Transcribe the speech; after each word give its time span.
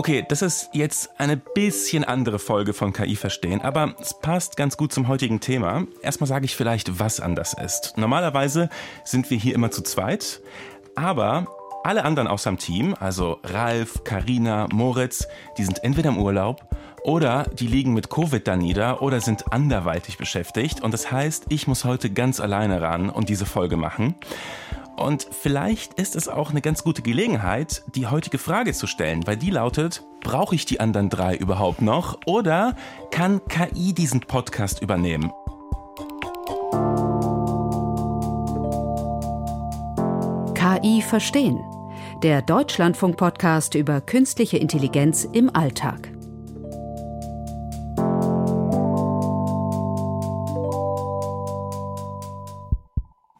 Okay, 0.00 0.24
das 0.26 0.40
ist 0.40 0.70
jetzt 0.72 1.10
eine 1.20 1.36
bisschen 1.36 2.04
andere 2.04 2.38
Folge 2.38 2.72
von 2.72 2.94
KI 2.94 3.16
verstehen, 3.16 3.60
aber 3.60 3.96
es 4.00 4.18
passt 4.18 4.56
ganz 4.56 4.78
gut 4.78 4.94
zum 4.94 5.08
heutigen 5.08 5.40
Thema. 5.40 5.84
Erstmal 6.00 6.26
sage 6.26 6.46
ich 6.46 6.56
vielleicht, 6.56 6.98
was 6.98 7.20
anders 7.20 7.52
ist. 7.52 7.98
Normalerweise 7.98 8.70
sind 9.04 9.28
wir 9.28 9.36
hier 9.36 9.54
immer 9.54 9.70
zu 9.70 9.82
zweit, 9.82 10.40
aber 10.94 11.48
alle 11.84 12.06
anderen 12.06 12.28
aus 12.28 12.44
dem 12.44 12.56
Team, 12.56 12.96
also 12.98 13.40
Ralf, 13.44 14.02
Karina, 14.02 14.68
Moritz, 14.72 15.28
die 15.58 15.64
sind 15.64 15.84
entweder 15.84 16.08
im 16.08 16.16
Urlaub 16.16 16.62
oder 17.04 17.44
die 17.52 17.66
liegen 17.66 17.92
mit 17.92 18.08
Covid 18.08 18.48
da 18.48 18.56
nieder 18.56 19.02
oder 19.02 19.20
sind 19.20 19.52
anderweitig 19.52 20.16
beschäftigt. 20.16 20.80
Und 20.82 20.94
das 20.94 21.12
heißt, 21.12 21.44
ich 21.50 21.66
muss 21.66 21.84
heute 21.84 22.08
ganz 22.08 22.40
alleine 22.40 22.80
ran 22.80 23.10
und 23.10 23.28
diese 23.28 23.44
Folge 23.44 23.76
machen. 23.76 24.14
Und 25.00 25.26
vielleicht 25.30 25.94
ist 25.94 26.14
es 26.14 26.28
auch 26.28 26.50
eine 26.50 26.60
ganz 26.60 26.84
gute 26.84 27.00
Gelegenheit, 27.00 27.84
die 27.94 28.06
heutige 28.06 28.36
Frage 28.36 28.74
zu 28.74 28.86
stellen, 28.86 29.26
weil 29.26 29.38
die 29.38 29.48
lautet, 29.48 30.04
brauche 30.20 30.54
ich 30.54 30.66
die 30.66 30.78
anderen 30.78 31.08
drei 31.08 31.34
überhaupt 31.34 31.80
noch 31.80 32.18
oder 32.26 32.76
kann 33.10 33.40
KI 33.48 33.94
diesen 33.94 34.20
Podcast 34.20 34.82
übernehmen? 34.82 35.32
KI 40.54 41.00
verstehen. 41.00 41.64
Der 42.22 42.42
Deutschlandfunk-Podcast 42.42 43.74
über 43.74 44.02
künstliche 44.02 44.58
Intelligenz 44.58 45.24
im 45.24 45.48
Alltag. 45.56 46.09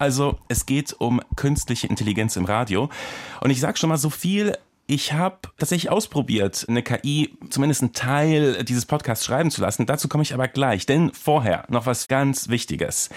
Also 0.00 0.38
es 0.48 0.64
geht 0.64 0.96
um 0.98 1.20
künstliche 1.36 1.86
Intelligenz 1.86 2.34
im 2.36 2.46
Radio. 2.46 2.88
Und 3.42 3.50
ich 3.50 3.60
sage 3.60 3.76
schon 3.76 3.90
mal 3.90 3.98
so 3.98 4.08
viel, 4.08 4.56
ich 4.86 5.12
habe 5.12 5.36
tatsächlich 5.58 5.90
ausprobiert, 5.90 6.64
eine 6.68 6.82
KI 6.82 7.36
zumindest 7.50 7.82
einen 7.82 7.92
Teil 7.92 8.64
dieses 8.64 8.86
Podcasts 8.86 9.26
schreiben 9.26 9.50
zu 9.50 9.60
lassen. 9.60 9.84
Dazu 9.84 10.08
komme 10.08 10.22
ich 10.22 10.32
aber 10.32 10.48
gleich. 10.48 10.86
Denn 10.86 11.12
vorher 11.12 11.64
noch 11.68 11.84
was 11.84 12.08
ganz 12.08 12.48
Wichtiges. 12.48 13.10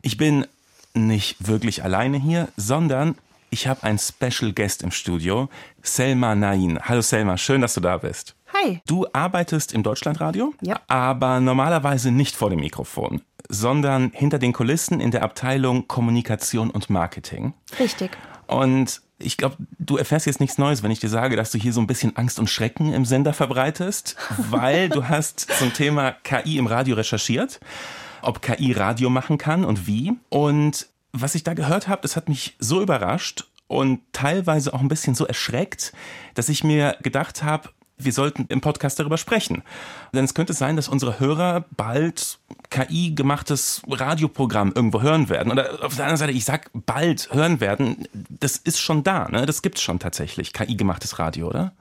Ich 0.00 0.16
bin 0.16 0.46
nicht 0.94 1.46
wirklich 1.46 1.84
alleine 1.84 2.16
hier, 2.16 2.48
sondern 2.56 3.16
ich 3.50 3.66
habe 3.66 3.82
einen 3.82 3.98
Special 3.98 4.52
Guest 4.54 4.82
im 4.82 4.92
Studio, 4.92 5.50
Selma 5.82 6.34
Nain. 6.34 6.78
Hallo 6.82 7.02
Selma, 7.02 7.36
schön, 7.36 7.60
dass 7.60 7.74
du 7.74 7.80
da 7.80 7.98
bist. 7.98 8.34
Hi. 8.54 8.80
Du 8.86 9.06
arbeitest 9.12 9.72
im 9.74 9.82
Deutschlandradio, 9.82 10.54
ja. 10.62 10.80
aber 10.88 11.38
normalerweise 11.40 12.10
nicht 12.10 12.34
vor 12.34 12.48
dem 12.48 12.60
Mikrofon 12.60 13.20
sondern 13.50 14.12
hinter 14.14 14.38
den 14.38 14.52
Kulissen 14.52 15.00
in 15.00 15.10
der 15.10 15.22
Abteilung 15.22 15.88
Kommunikation 15.88 16.70
und 16.70 16.88
Marketing. 16.88 17.52
Richtig. 17.78 18.10
Und 18.46 19.02
ich 19.18 19.36
glaube, 19.36 19.56
du 19.78 19.96
erfährst 19.96 20.26
jetzt 20.26 20.40
nichts 20.40 20.56
Neues, 20.56 20.82
wenn 20.82 20.90
ich 20.90 21.00
dir 21.00 21.08
sage, 21.08 21.36
dass 21.36 21.50
du 21.50 21.58
hier 21.58 21.72
so 21.72 21.80
ein 21.80 21.86
bisschen 21.86 22.16
Angst 22.16 22.38
und 22.38 22.48
Schrecken 22.48 22.92
im 22.92 23.04
Sender 23.04 23.32
verbreitest, 23.32 24.16
weil 24.50 24.88
du 24.88 25.08
hast 25.08 25.40
zum 25.58 25.72
Thema 25.74 26.12
KI 26.12 26.58
im 26.58 26.66
Radio 26.66 26.96
recherchiert, 26.96 27.60
ob 28.22 28.40
KI 28.40 28.72
Radio 28.72 29.10
machen 29.10 29.36
kann 29.36 29.64
und 29.64 29.86
wie. 29.86 30.12
Und 30.30 30.88
was 31.12 31.34
ich 31.34 31.44
da 31.44 31.54
gehört 31.54 31.88
habe, 31.88 32.02
das 32.02 32.16
hat 32.16 32.28
mich 32.28 32.56
so 32.58 32.80
überrascht 32.80 33.44
und 33.66 34.00
teilweise 34.12 34.72
auch 34.74 34.80
ein 34.80 34.88
bisschen 34.88 35.14
so 35.14 35.26
erschreckt, 35.26 35.92
dass 36.34 36.48
ich 36.48 36.64
mir 36.64 36.96
gedacht 37.02 37.42
habe, 37.42 37.68
wir 38.04 38.12
sollten 38.12 38.46
im 38.48 38.60
Podcast 38.60 38.98
darüber 38.98 39.18
sprechen. 39.18 39.62
Denn 40.12 40.24
es 40.24 40.34
könnte 40.34 40.52
sein, 40.52 40.76
dass 40.76 40.88
unsere 40.88 41.20
Hörer 41.20 41.64
bald 41.76 42.38
KI-gemachtes 42.70 43.82
Radioprogramm 43.88 44.72
irgendwo 44.74 45.02
hören 45.02 45.28
werden. 45.28 45.52
Oder 45.52 45.84
auf 45.84 45.96
der 45.96 46.04
anderen 46.04 46.18
Seite, 46.18 46.32
ich 46.32 46.44
sag 46.44 46.70
bald 46.72 47.28
hören 47.32 47.60
werden, 47.60 48.06
das 48.12 48.56
ist 48.56 48.80
schon 48.80 49.02
da, 49.02 49.28
ne? 49.28 49.46
Das 49.46 49.62
gibt's 49.62 49.82
schon 49.82 49.98
tatsächlich, 49.98 50.52
KI-gemachtes 50.52 51.18
Radio, 51.18 51.48
oder? 51.48 51.72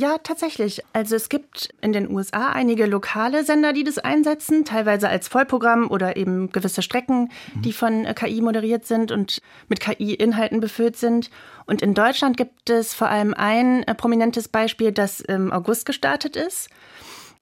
Ja, 0.00 0.16
tatsächlich. 0.16 0.82
Also 0.94 1.14
es 1.14 1.28
gibt 1.28 1.74
in 1.82 1.92
den 1.92 2.10
USA 2.10 2.52
einige 2.52 2.86
lokale 2.86 3.44
Sender, 3.44 3.74
die 3.74 3.84
das 3.84 3.98
einsetzen, 3.98 4.64
teilweise 4.64 5.10
als 5.10 5.28
Vollprogramm 5.28 5.90
oder 5.90 6.16
eben 6.16 6.50
gewisse 6.52 6.80
Strecken, 6.80 7.30
mhm. 7.54 7.62
die 7.62 7.74
von 7.74 8.06
äh, 8.06 8.14
KI 8.14 8.40
moderiert 8.40 8.86
sind 8.86 9.12
und 9.12 9.42
mit 9.68 9.80
KI-Inhalten 9.80 10.60
befüllt 10.60 10.96
sind. 10.96 11.28
Und 11.66 11.82
in 11.82 11.92
Deutschland 11.92 12.38
gibt 12.38 12.70
es 12.70 12.94
vor 12.94 13.10
allem 13.10 13.34
ein 13.34 13.82
äh, 13.82 13.94
prominentes 13.94 14.48
Beispiel, 14.48 14.90
das 14.90 15.20
im 15.20 15.52
August 15.52 15.84
gestartet 15.84 16.34
ist. 16.34 16.70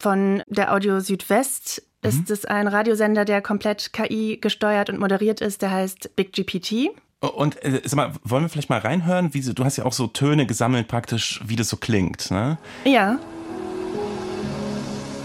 Von 0.00 0.42
der 0.48 0.74
Audio 0.74 0.98
Südwest 0.98 1.84
mhm. 2.02 2.08
ist 2.08 2.28
es 2.28 2.44
ein 2.44 2.66
Radiosender, 2.66 3.24
der 3.24 3.40
komplett 3.40 3.92
KI 3.92 4.36
gesteuert 4.40 4.90
und 4.90 4.98
moderiert 4.98 5.40
ist, 5.40 5.62
der 5.62 5.70
heißt 5.70 6.16
Big 6.16 6.32
GPT. 6.32 6.90
Und 7.20 7.62
äh, 7.64 7.82
sag 7.84 7.96
mal, 7.96 8.12
wollen 8.22 8.44
wir 8.44 8.48
vielleicht 8.48 8.70
mal 8.70 8.78
reinhören? 8.78 9.34
Wie, 9.34 9.40
du 9.40 9.64
hast 9.64 9.76
ja 9.76 9.84
auch 9.84 9.92
so 9.92 10.06
Töne 10.06 10.46
gesammelt 10.46 10.86
praktisch, 10.86 11.40
wie 11.44 11.56
das 11.56 11.68
so 11.68 11.76
klingt, 11.76 12.30
ne? 12.30 12.58
Ja. 12.84 13.18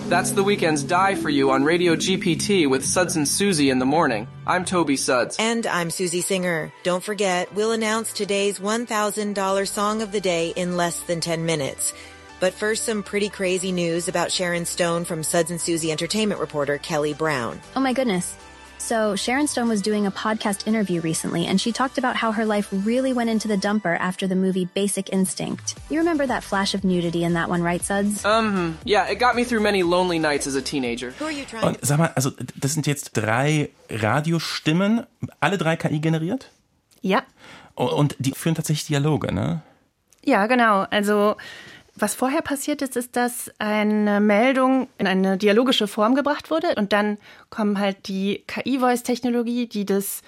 That's 0.10 0.32
the 0.32 0.44
weekend's 0.44 0.84
die 0.84 1.16
for 1.16 1.30
you 1.30 1.52
on 1.52 1.64
Radio 1.64 1.96
GPT 1.96 2.68
with 2.70 2.84
Suds 2.84 3.16
and 3.16 3.28
Susie 3.28 3.70
in 3.70 3.80
the 3.80 3.86
morning. 3.86 4.28
I'm 4.46 4.66
Toby 4.66 4.98
Suds. 4.98 5.38
And 5.40 5.66
I'm 5.68 5.92
Susie 5.92 6.22
Singer. 6.22 6.72
Don't 6.84 7.04
forget, 7.04 7.54
we'll 7.54 7.72
announce 7.72 8.12
today's 8.12 8.60
$1,000 8.60 9.68
song 9.68 10.02
of 10.02 10.12
the 10.12 10.22
day 10.22 10.52
in 10.56 10.76
less 10.76 11.00
than 11.02 11.22
10 11.22 11.46
minutes. 11.46 11.94
But 12.40 12.54
first, 12.54 12.84
some 12.86 13.04
pretty 13.04 13.30
crazy 13.30 13.72
news 13.72 14.08
about 14.08 14.32
Sharon 14.32 14.66
Stone 14.66 15.06
from 15.06 15.24
Suds 15.24 15.52
and 15.52 15.62
Susie 15.62 15.92
entertainment 15.92 16.42
reporter 16.42 16.80
Kelly 16.80 17.14
Brown. 17.14 17.62
Oh 17.76 17.80
my 17.80 17.94
goodness. 17.94 18.36
So, 18.78 19.16
Sharon 19.16 19.48
Stone 19.48 19.70
was 19.70 19.82
doing 19.82 20.06
a 20.06 20.12
podcast 20.12 20.68
interview 20.68 21.00
recently, 21.02 21.46
and 21.46 21.60
she 21.60 21.72
talked 21.72 21.98
about 21.98 22.18
how 22.18 22.34
her 22.34 22.46
life 22.46 22.68
really 22.72 23.14
went 23.14 23.30
into 23.30 23.48
the 23.48 23.56
dumper 23.56 23.98
after 23.98 24.28
the 24.28 24.36
movie 24.36 24.66
Basic 24.66 25.10
Instinct. 25.14 25.76
You 25.90 26.00
remember 26.00 26.28
that 26.28 26.44
flash 26.44 26.74
of 26.74 26.84
nudity 26.84 27.24
in 27.24 27.34
that 27.34 27.50
one, 27.50 27.64
right, 27.64 27.82
Suds? 27.82 28.26
Um, 28.26 28.78
yeah, 28.84 29.08
it 29.10 29.20
got 29.20 29.36
me 29.36 29.46
through 29.46 29.62
many 29.62 29.84
lonely 29.84 30.20
nights 30.20 30.48
as 30.48 30.56
a 30.56 30.62
teenager. 30.62 31.12
Who 31.20 31.26
are 31.26 31.32
you 31.32 31.46
trying 31.46 31.64
Und 31.64 31.78
sag 31.82 31.98
mal, 32.00 32.12
also 32.16 32.32
das 32.60 32.74
sind 32.74 32.86
jetzt 32.86 33.14
drei 33.14 33.70
Radiostimmen, 33.90 35.06
alle 35.40 35.58
drei 35.58 35.78
KI 35.78 36.00
generiert? 36.00 36.50
Ja. 37.02 37.24
Und 37.76 38.16
die 38.20 38.32
führen 38.32 38.56
tatsächlich 38.56 38.88
Dialoge, 38.88 39.34
ne? 39.34 39.62
Ja, 40.26 40.48
genau. 40.48 40.86
Also 40.90 41.36
was 41.96 42.16
vorher 42.16 42.42
passiert 42.42 42.82
ist, 42.82 42.96
ist, 42.96 43.16
dass 43.16 43.52
eine 43.60 44.20
Meldung 44.20 44.88
in 44.98 45.08
eine 45.08 45.38
dialogische 45.38 45.88
Form 45.88 46.16
gebracht 46.16 46.50
wurde 46.50 46.76
und 46.76 46.92
dann 46.92 47.18
kommt 47.50 47.78
halt 47.78 48.08
die 48.08 48.44
KI-Voice-Technologie, 48.48 49.68
die 49.68 49.86
das 49.86 50.22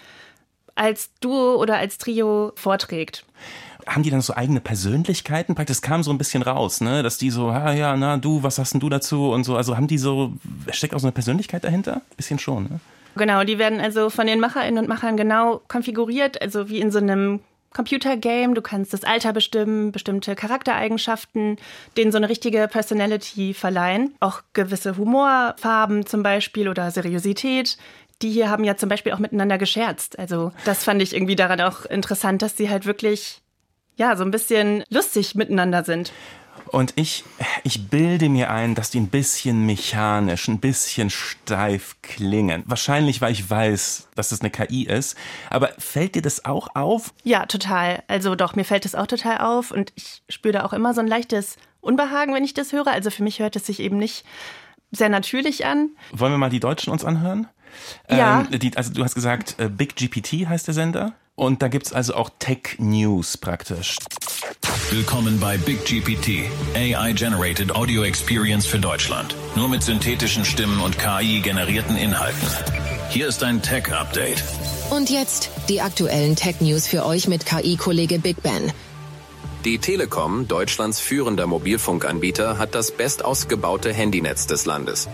als 0.76 1.10
Duo 1.22 1.56
oder 1.56 1.78
als 1.78 1.98
Trio 1.98 2.52
vorträgt. 2.56 3.26
Haben 3.88 4.04
die 4.04 4.10
dann 4.10 4.22
so 4.22 4.36
eigene 4.36 4.62
Persönlichkeiten? 4.62 5.56
Das 5.66 5.82
kam 5.82 6.04
so 6.04 6.12
ein 6.12 6.18
bisschen 6.18 6.42
raus, 6.42 6.82
ne? 6.82 7.04
Dass 7.04 7.18
die 7.18 7.30
so, 7.30 7.50
ah 7.50 7.72
ja, 7.72 7.96
na 7.96 8.18
du, 8.18 8.44
was 8.44 8.58
hast 8.58 8.74
denn 8.74 8.80
du 8.80 8.90
dazu 8.90 9.32
und 9.32 9.44
so. 9.44 9.56
Also 9.56 9.78
haben 9.78 9.88
die 9.88 10.00
so, 10.00 10.34
steckt 10.72 10.96
auch 10.96 11.00
so 11.00 11.08
eine 11.08 11.14
Persönlichkeit 11.14 11.64
dahinter? 11.64 12.02
Bisschen 12.18 12.40
schon, 12.40 12.64
ne? 12.64 12.80
Genau, 13.16 13.44
die 13.44 13.58
werden 13.58 13.80
also 13.80 14.10
von 14.10 14.28
den 14.28 14.40
Macherinnen 14.40 14.80
und 14.80 14.90
Machern 14.90 15.16
genau 15.16 15.62
konfiguriert, 15.68 16.42
also 16.42 16.68
wie 16.68 16.82
in 16.82 16.92
so 16.92 16.98
einem 16.98 17.40
Computergame. 17.76 18.54
Du 18.54 18.62
kannst 18.62 18.94
das 18.94 19.04
Alter 19.04 19.34
bestimmen, 19.34 19.92
bestimmte 19.92 20.36
Charaktereigenschaften, 20.36 21.58
denen 21.98 22.12
so 22.12 22.18
eine 22.18 22.30
richtige 22.30 22.68
Personality 22.68 23.54
verleihen. 23.54 24.16
Auch 24.20 24.42
gewisse 24.54 24.98
Humorfarben 24.98 26.06
zum 26.06 26.24
Beispiel 26.24 26.70
oder 26.70 26.90
Seriosität. 26.90 27.78
Die 28.22 28.32
hier 28.32 28.50
haben 28.50 28.64
ja 28.64 28.78
zum 28.78 28.88
Beispiel 28.88 29.12
auch 29.12 29.20
miteinander 29.20 29.58
gescherzt. 29.58 30.18
Also 30.18 30.54
das 30.64 30.86
fand 30.86 31.02
ich 31.02 31.14
irgendwie 31.14 31.36
daran 31.36 31.60
auch 31.62 31.86
interessant, 31.86 32.42
dass 32.42 32.56
sie 32.56 32.70
halt 32.70 32.86
wirklich 32.86 33.42
ja 33.98 34.16
so 34.16 34.24
ein 34.24 34.32
bisschen 34.32 34.84
lustig 34.90 35.36
miteinander 35.36 35.84
sind. 35.84 36.14
Und 36.68 36.94
ich, 36.96 37.24
ich 37.64 37.90
bilde 37.90 38.30
mir 38.30 38.50
ein, 38.50 38.76
dass 38.76 38.90
die 38.90 39.00
ein 39.00 39.08
bisschen 39.08 39.66
mechanisch, 39.66 40.48
ein 40.48 40.60
bisschen 40.60 41.10
steif 41.10 41.96
klingen. 42.02 42.64
Wahrscheinlich, 42.66 43.22
weil 43.22 43.32
ich 43.32 43.50
weiß, 43.50 44.10
dass 44.16 44.30
das 44.30 44.42
eine 44.42 44.50
KI 44.50 44.84
ist. 44.84 45.16
Aber 45.50 45.70
fällt 45.78 46.16
dir 46.16 46.22
das 46.22 46.46
auch 46.46 46.70
auf? 46.76 47.14
Ja, 47.24 47.46
total. 47.46 48.04
Also 48.08 48.36
doch, 48.36 48.56
mir 48.56 48.66
fällt 48.66 48.86
das 48.86 48.96
auch 48.96 49.08
total 49.08 49.40
auf. 49.40 49.72
Und 49.72 49.94
ich 49.96 50.24
spüre 50.30 50.54
da 50.54 50.66
auch 50.66 50.74
immer 50.74 50.94
so 50.94 51.02
ein 51.02 51.08
leichtes 51.08 51.58
Unbehagen, 51.82 52.34
wenn 52.34 52.44
ich 52.44 52.54
das 52.54 52.74
höre. 52.74 52.88
Also 52.88 53.10
für 53.12 53.24
mich 53.24 53.40
hört 53.40 53.56
es 53.56 53.66
sich 53.66 53.80
eben 53.80 53.98
nicht 53.98 54.26
sehr 54.92 55.10
natürlich 55.10 55.66
an. 55.66 55.90
Wollen 56.12 56.34
wir 56.34 56.38
mal 56.38 56.50
die 56.50 56.60
Deutschen 56.60 56.92
uns 56.92 57.06
anhören? 57.06 57.48
Ja. 58.10 58.46
Ähm, 58.50 58.60
die, 58.60 58.76
also 58.76 58.94
du 58.94 59.04
hast 59.04 59.16
gesagt, 59.16 59.56
äh, 59.60 59.70
Big 59.70 59.96
GPT 59.96 60.48
heißt 60.48 60.68
der 60.68 60.74
Sender. 60.74 61.14
Und 61.36 61.62
da 61.62 61.68
gibt 61.68 61.88
es 61.88 61.94
also 61.94 62.16
auch 62.16 62.30
Tech 62.40 62.78
News 62.78 63.38
praktisch. 63.38 63.98
Willkommen 64.90 65.38
bei 65.40 65.58
Big 65.58 65.84
GPT, 65.84 66.50
AI-generated 66.76 67.76
Audio 67.76 68.04
Experience 68.04 68.66
für 68.66 68.80
Deutschland. 68.80 69.36
Nur 69.56 69.68
mit 69.68 69.84
synthetischen 69.84 70.46
Stimmen 70.46 70.80
und 70.80 70.98
KI-generierten 70.98 71.98
Inhalten. 71.98 72.48
Hier 73.10 73.28
ist 73.28 73.44
ein 73.44 73.62
Tech-Update. 73.62 74.42
Und 74.92 75.10
jetzt 75.10 75.50
die 75.68 75.82
aktuellen 75.82 76.38
Tech-News 76.38 76.88
für 76.88 77.06
euch 77.06 77.28
mit 77.28 77.46
KI-Kollege 77.46 78.20
Big 78.20 78.42
Ben. 78.42 78.72
Die 79.66 79.80
Telekom, 79.80 80.48
Deutschlands 80.48 81.02
führender 81.02 81.48
Mobilfunkanbieter, 81.48 82.58
hat 82.58 82.76
das 82.76 82.92
bestausgebaute 82.92 83.92
Handynetz 83.92 84.48
des 84.48 84.66
Landes. 84.66 85.10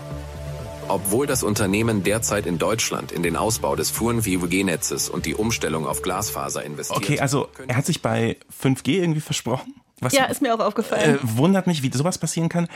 Obwohl 0.88 1.26
das 1.26 1.42
Unternehmen 1.42 2.02
derzeit 2.02 2.46
in 2.46 2.58
Deutschland 2.58 3.12
in 3.12 3.22
den 3.22 3.36
Ausbau 3.36 3.76
des 3.76 3.90
Fuhren-5G-Netzes 3.90 5.08
und 5.08 5.26
die 5.26 5.34
Umstellung 5.34 5.86
auf 5.86 6.02
Glasfaser 6.02 6.64
investiert. 6.64 6.98
Okay, 6.98 7.20
also 7.20 7.48
er 7.66 7.76
hat 7.76 7.86
sich 7.86 8.02
bei 8.02 8.36
5G 8.62 8.98
irgendwie 8.98 9.20
versprochen? 9.20 9.74
Was, 10.00 10.12
ja, 10.12 10.24
ist 10.24 10.42
mir 10.42 10.52
auch 10.52 10.58
aufgefallen. 10.58 11.16
Äh, 11.16 11.18
wundert 11.22 11.68
mich, 11.68 11.82
wie 11.84 11.90
sowas 11.96 12.18
passieren 12.18 12.48
kann. 12.48 12.66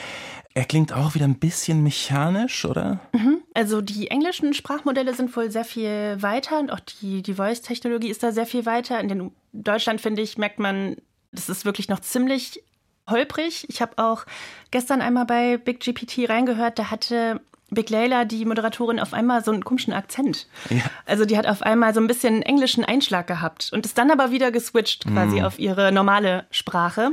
Er 0.55 0.64
klingt 0.64 0.93
auch 0.93 1.14
wieder 1.17 1.26
ein 1.26 1.38
bisschen 1.38 1.82
mechanisch, 1.82 2.64
oder? 2.64 3.00
Mhm. 3.12 3.38
Also 3.53 3.81
die 3.81 4.08
englischen 4.08 4.55
Sprachmodelle 4.55 5.12
sind 5.12 5.37
wohl 5.37 5.50
sehr 5.50 5.64
viel 5.64 6.17
weiter 6.20 6.61
und 6.61 6.70
auch 6.70 6.81
die, 6.81 7.23
die 7.23 7.35
Voice-Technologie 7.35 8.08
ist 8.08 8.23
da 8.23 8.31
sehr 8.31 8.47
viel 8.47 8.64
weiter. 8.64 9.00
In 9.00 9.08
den 9.08 9.32
Deutschland, 9.53 10.00
finde 10.00 10.23
ich, 10.23 10.38
merkt 10.38 10.61
man, 10.61 10.97
das 11.32 11.49
ist 11.49 11.64
wirklich 11.64 11.88
noch 11.88 12.00
ziemlich 12.00 12.62
holprig. 13.08 13.67
Ich 13.69 13.82
habe 13.82 13.99
auch 13.99 14.25
gestern 14.70 15.00
einmal 15.00 15.26
bei 15.26 15.56
Big 15.56 15.81
GPT 15.81 16.29
reingehört, 16.29 16.79
da 16.79 16.91
hatte 16.91 17.41
Big 17.70 17.90
Layla, 17.90 18.24
die 18.24 18.44
Moderatorin, 18.44 19.00
auf 19.00 19.12
einmal 19.12 19.44
so 19.44 19.50
einen 19.50 19.64
komischen 19.64 19.92
Akzent. 19.92 20.46
Ja. 20.70 20.82
Also 21.04 21.24
die 21.24 21.36
hat 21.36 21.46
auf 21.46 21.62
einmal 21.62 21.94
so 21.94 22.00
ein 22.00 22.06
bisschen 22.06 22.42
englischen 22.42 22.84
Einschlag 22.84 23.26
gehabt 23.26 23.70
und 23.72 23.84
ist 23.84 23.98
dann 23.98 24.10
aber 24.10 24.30
wieder 24.30 24.52
geswitcht 24.52 25.06
quasi 25.06 25.40
mm. 25.40 25.44
auf 25.44 25.58
ihre 25.58 25.90
normale 25.90 26.46
Sprache. 26.50 27.12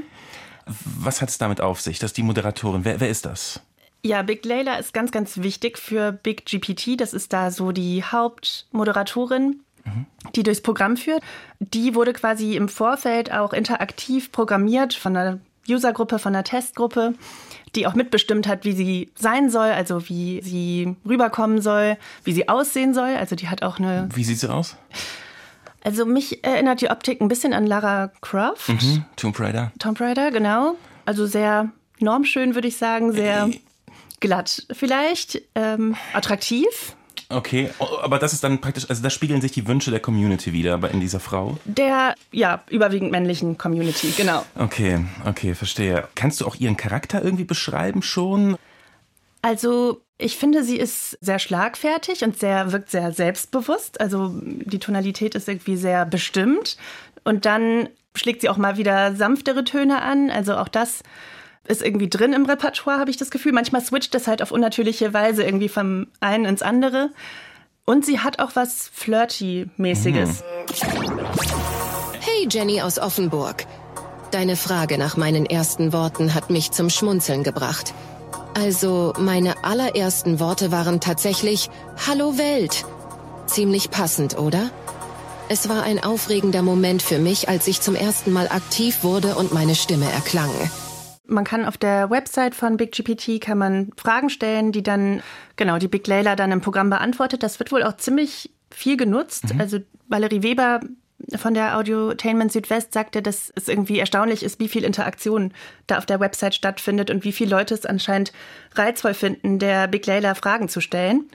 Was 0.66 1.22
hat 1.22 1.30
es 1.30 1.38
damit 1.38 1.60
auf 1.60 1.82
sich, 1.82 2.00
dass 2.00 2.14
die 2.14 2.24
Moderatorin, 2.24 2.86
wer, 2.86 3.00
wer 3.00 3.10
ist 3.10 3.26
das? 3.26 3.62
Ja, 4.06 4.22
Big 4.22 4.46
Layla 4.46 4.76
ist 4.76 4.94
ganz, 4.94 5.12
ganz 5.12 5.38
wichtig 5.38 5.78
für 5.78 6.12
Big 6.12 6.46
GPT. 6.46 7.00
Das 7.00 7.14
ist 7.14 7.34
da 7.34 7.52
so 7.52 7.72
die 7.72 8.04
Hauptmoderatorin, 8.04 9.62
mhm. 9.86 10.06
die 10.36 10.44
durchs 10.44 10.62
Programm 10.62 10.98
führt. 10.98 11.24
Die 11.60 11.96
wurde 11.96 12.14
quasi 12.14 12.56
im 12.56 12.70
Vorfeld 12.70 13.32
auch 13.32 13.54
interaktiv 13.54 14.32
programmiert 14.32 14.94
von 14.94 15.16
einer 15.16 15.40
Usergruppe, 15.68 16.20
von 16.20 16.36
einer 16.36 16.44
Testgruppe 16.44 17.14
die 17.76 17.88
auch 17.88 17.96
mitbestimmt 17.96 18.48
hat, 18.48 18.66
wie 18.66 18.74
sie 18.74 19.12
sein 19.16 19.50
soll, 19.50 19.70
also 19.70 20.08
wie 20.08 20.42
sie 20.42 20.96
rüberkommen 21.08 21.62
soll, 21.62 21.98
wie 22.24 22.34
sie 22.34 22.48
aussehen 22.48 22.94
soll. 22.94 23.16
Also 23.16 23.36
die 23.36 23.50
hat 23.50 23.64
auch 23.64 23.80
eine. 23.80 24.10
Wie 24.14 24.24
sieht 24.24 24.40
sie 24.40 24.52
aus? 24.52 24.76
Also 25.84 26.06
mich 26.06 26.44
erinnert 26.44 26.82
die 26.82 26.90
Optik 26.90 27.20
ein 27.20 27.28
bisschen 27.28 27.54
an 27.54 27.66
Lara 27.66 28.12
Croft. 28.22 28.70
Mhm. 28.70 29.06
Tomb 29.16 29.40
Raider. 29.40 29.72
Tomb 29.80 30.00
Raider, 30.00 30.32
genau. 30.32 30.76
Also 31.06 31.26
sehr 31.26 31.72
normschön, 32.00 32.56
würde 32.56 32.68
ich 32.68 32.78
sagen, 32.78 33.12
sehr 33.12 33.48
äh, 33.48 33.60
glatt 34.20 34.66
vielleicht, 34.72 35.42
ähm, 35.56 35.96
attraktiv. 36.14 36.96
Okay, 37.34 37.70
aber 37.80 38.20
das 38.20 38.34
ist 38.34 38.44
dann 38.44 38.62
praktisch, 38.62 38.90
also 38.90 39.02
da 39.02 39.10
spiegeln 39.10 39.42
sich 39.42 39.52
die 39.52 39.68
Wünsche 39.68 39.92
der 39.92 40.00
Community 40.00 40.54
wieder 40.54 40.80
in 40.92 41.00
dieser 41.00 41.20
Frau? 41.20 41.58
Der, 41.66 42.16
ja, 42.32 42.64
überwiegend 42.70 43.12
männlichen 43.12 43.58
Community, 43.58 44.14
genau. 44.16 44.46
Okay, 44.56 45.04
okay, 45.26 45.56
verstehe. 45.56 46.08
Kannst 46.16 46.42
du 46.42 46.46
auch 46.46 46.56
ihren 46.56 46.78
Charakter 46.78 47.24
irgendwie 47.24 47.44
beschreiben 47.44 48.02
schon? 48.02 48.58
Also, 49.42 50.02
ich 50.18 50.38
finde, 50.38 50.64
sie 50.64 50.78
ist 50.78 51.18
sehr 51.20 51.40
schlagfertig 51.40 52.24
und 52.24 52.40
sehr, 52.40 52.72
wirkt 52.72 52.92
sehr 52.92 53.12
selbstbewusst. 53.12 54.00
Also, 54.00 54.32
die 54.42 54.80
Tonalität 54.80 55.36
ist 55.36 55.50
irgendwie 55.50 55.76
sehr 55.76 56.06
bestimmt. 56.06 56.78
Und 57.24 57.46
dann 57.46 57.90
schlägt 58.16 58.42
sie 58.42 58.50
auch 58.50 58.58
mal 58.58 58.78
wieder 58.78 59.16
sanftere 59.16 59.64
Töne 59.64 60.02
an. 60.02 60.30
Also, 60.30 60.56
auch 60.56 60.70
das 60.70 61.04
ist 61.68 61.82
irgendwie 61.82 62.10
drin 62.10 62.34
im 62.34 62.46
Repertoire, 62.46 63.00
habe 63.00 63.10
ich 63.10 63.18
das 63.18 63.32
Gefühl. 63.32 63.54
Manchmal 63.54 63.82
switcht 63.82 64.14
es 64.16 64.28
halt 64.28 64.42
auf 64.42 64.52
unnatürliche 64.52 65.14
Weise 65.14 65.44
irgendwie 65.44 65.70
vom 65.70 66.08
einen 66.20 66.46
ins 66.46 66.62
andere. 66.62 67.12
Und 67.86 68.06
sie 68.06 68.20
hat 68.20 68.40
auch 68.40 68.52
was 68.56 68.90
Flirty-mäßiges. 68.94 70.44
Hey 72.20 72.48
Jenny 72.50 72.82
aus 72.82 73.00
Offenburg. 73.00 73.66
Deine 74.32 74.56
Frage 74.56 74.98
nach 74.98 75.18
meinen 75.18 75.46
ersten 75.46 75.94
Worten 75.94 76.34
hat 76.34 76.50
mich 76.50 76.72
zum 76.72 76.90
Schmunzeln 76.90 77.44
gebracht. 77.44 77.94
Also, 78.56 79.14
meine 79.18 79.64
allerersten 79.64 80.40
Worte 80.40 80.72
waren 80.72 81.00
tatsächlich 81.00 81.70
Hallo 82.08 82.38
Welt. 82.38 82.86
Ziemlich 83.48 83.90
passend, 83.90 84.38
oder? 84.38 84.70
Es 85.50 85.70
war 85.70 85.84
ein 85.84 86.04
aufregender 86.04 86.62
Moment 86.62 87.02
für 87.02 87.20
mich, 87.20 87.50
als 87.50 87.68
ich 87.68 87.82
zum 87.82 87.96
ersten 87.96 88.32
Mal 88.32 88.48
aktiv 88.48 89.04
wurde 89.04 89.36
und 89.36 89.54
meine 89.54 89.76
Stimme 89.76 90.10
erklang. 90.12 90.52
Man 91.34 91.44
kann 91.44 91.66
auf 91.66 91.78
der 91.78 92.10
Website 92.10 92.56
von 92.56 92.78
BigGPT 92.78 93.42
kann 93.42 93.58
man 93.58 93.92
Fragen 93.98 94.30
stellen, 94.30 94.72
die 94.72 94.84
dann, 94.84 95.22
genau, 95.56 95.78
die 95.78 95.88
Big 95.88 96.08
Layla 96.08 96.36
dann 96.36 96.52
im 96.52 96.62
Programm 96.62 96.90
beantwortet. 96.90 97.44
Das 97.44 97.60
wird 97.60 97.72
wohl 97.72 97.84
auch 97.84 97.98
ziemlich 97.98 98.52
viel 98.72 98.98
genutzt. 98.98 99.54
Mhm. 99.54 99.60
Also 99.60 99.80
Valerie 100.08 100.44
Weber 100.44 100.82
von 101.36 101.54
der 101.54 101.78
Audiotainment 101.78 102.52
Südwest 102.52 102.94
sagte, 102.94 103.22
dass 103.22 103.52
es 103.56 103.68
irgendwie 103.68 104.00
erstaunlich 104.00 104.44
ist, 104.44 104.60
wie 104.60 104.68
viel 104.68 104.84
Interaktion 104.84 105.54
da 105.88 105.98
auf 105.98 106.06
der 106.06 106.20
Website 106.20 106.56
stattfindet 106.56 107.10
und 107.10 107.24
wie 107.24 107.32
viele 107.32 107.52
Leute 107.52 107.74
es 107.74 107.86
anscheinend 107.86 108.34
reizvoll 108.76 109.14
finden, 109.14 109.60
der 109.60 109.88
Big 109.88 110.06
Layla 110.06 110.36
Fragen 110.36 110.68
zu 110.70 110.82
stellen. 110.82 111.30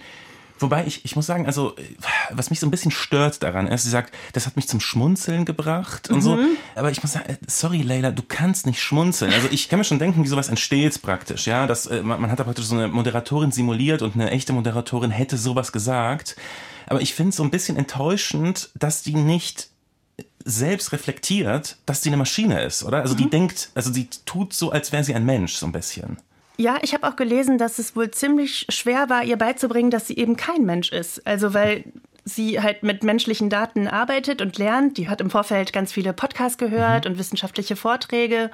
Wobei 0.61 0.87
ich, 0.87 1.05
ich 1.05 1.17
muss 1.17 1.27
sagen, 1.27 1.47
also 1.47 1.75
was 2.31 2.51
mich 2.51 2.61
so 2.61 2.67
ein 2.67 2.71
bisschen 2.71 2.91
stört 2.91 3.43
daran 3.43 3.67
ist, 3.67 3.85
sie 3.85 3.91
sagt, 3.91 4.15
das 4.33 4.47
hat 4.47 4.57
mich 4.57 4.69
zum 4.69 4.81
Schmunzeln 4.81 5.45
gebracht 5.45 6.11
und 6.11 6.17
mhm. 6.17 6.23
so. 6.23 6.39
Aber 6.75 6.91
ich 6.91 7.03
muss 7.03 7.13
sagen, 7.13 7.37
sorry 7.47 7.83
Leila, 7.83 8.11
du 8.11 8.23
kannst 8.27 8.67
nicht 8.67 8.83
schmunzeln. 8.83 9.33
Also 9.33 9.49
ich 9.51 9.69
kann 9.69 9.79
mir 9.79 9.85
schon 9.85 9.99
denken, 9.99 10.25
wie 10.25 10.29
sowas 10.29 10.49
entsteht 10.49 11.01
praktisch, 11.03 11.47
ja. 11.47 11.67
Das, 11.67 11.87
äh, 11.87 12.03
man, 12.03 12.21
man 12.21 12.31
hat 12.31 12.39
da 12.39 12.45
praktisch 12.45 12.67
so 12.67 12.75
eine 12.75 12.89
Moderatorin 12.89 13.53
simuliert 13.53 14.03
und 14.03 14.15
eine 14.15 14.31
echte 14.31 14.53
Moderatorin 14.53 15.11
hätte 15.11 15.37
sowas 15.37 15.73
gesagt. 15.73 16.37
Aber 16.87 17.01
ich 17.01 17.15
finde 17.15 17.31
es 17.31 17.37
so 17.37 17.43
ein 17.43 17.51
bisschen 17.51 17.77
enttäuschend, 17.77 18.71
dass 18.75 19.03
die 19.03 19.15
nicht 19.15 19.69
selbst 20.45 20.93
reflektiert, 20.93 21.77
dass 21.85 22.03
sie 22.03 22.09
eine 22.09 22.17
Maschine 22.17 22.63
ist, 22.63 22.83
oder? 22.83 23.03
Also 23.03 23.15
mhm. 23.15 23.19
die 23.19 23.31
denkt, 23.31 23.71
also 23.75 23.93
sie 23.93 24.09
tut 24.25 24.55
so, 24.55 24.71
als 24.71 24.93
wäre 24.93 25.05
sie 25.05 25.15
ein 25.15 25.25
Mensch, 25.25 25.55
so 25.55 25.67
ein 25.67 25.73
bisschen. 25.73 26.19
Ja, 26.61 26.79
ich 26.83 26.93
habe 26.93 27.07
auch 27.07 27.17
gelesen, 27.17 27.57
dass 27.57 27.79
es 27.79 27.95
wohl 27.95 28.11
ziemlich 28.11 28.67
schwer 28.69 29.09
war, 29.09 29.23
ihr 29.23 29.37
beizubringen, 29.37 29.91
dass 29.91 30.09
sie 30.09 30.17
eben 30.17 30.37
kein 30.37 30.65
Mensch 30.65 30.91
ist. 30.91 31.25
Also 31.27 31.55
weil 31.55 31.85
sie 32.25 32.61
halt 32.61 32.83
mit 32.83 33.03
menschlichen 33.03 33.49
Daten 33.49 33.89
arbeitet 33.89 34.43
und 34.43 34.59
lernt. 34.59 34.99
Die 34.99 35.09
hat 35.09 35.21
im 35.21 35.31
Vorfeld 35.31 35.73
ganz 35.73 35.93
viele 35.93 36.13
Podcasts 36.13 36.59
gehört 36.59 37.05
mhm. 37.05 37.13
und 37.13 37.19
wissenschaftliche 37.19 37.77
Vorträge 37.77 38.51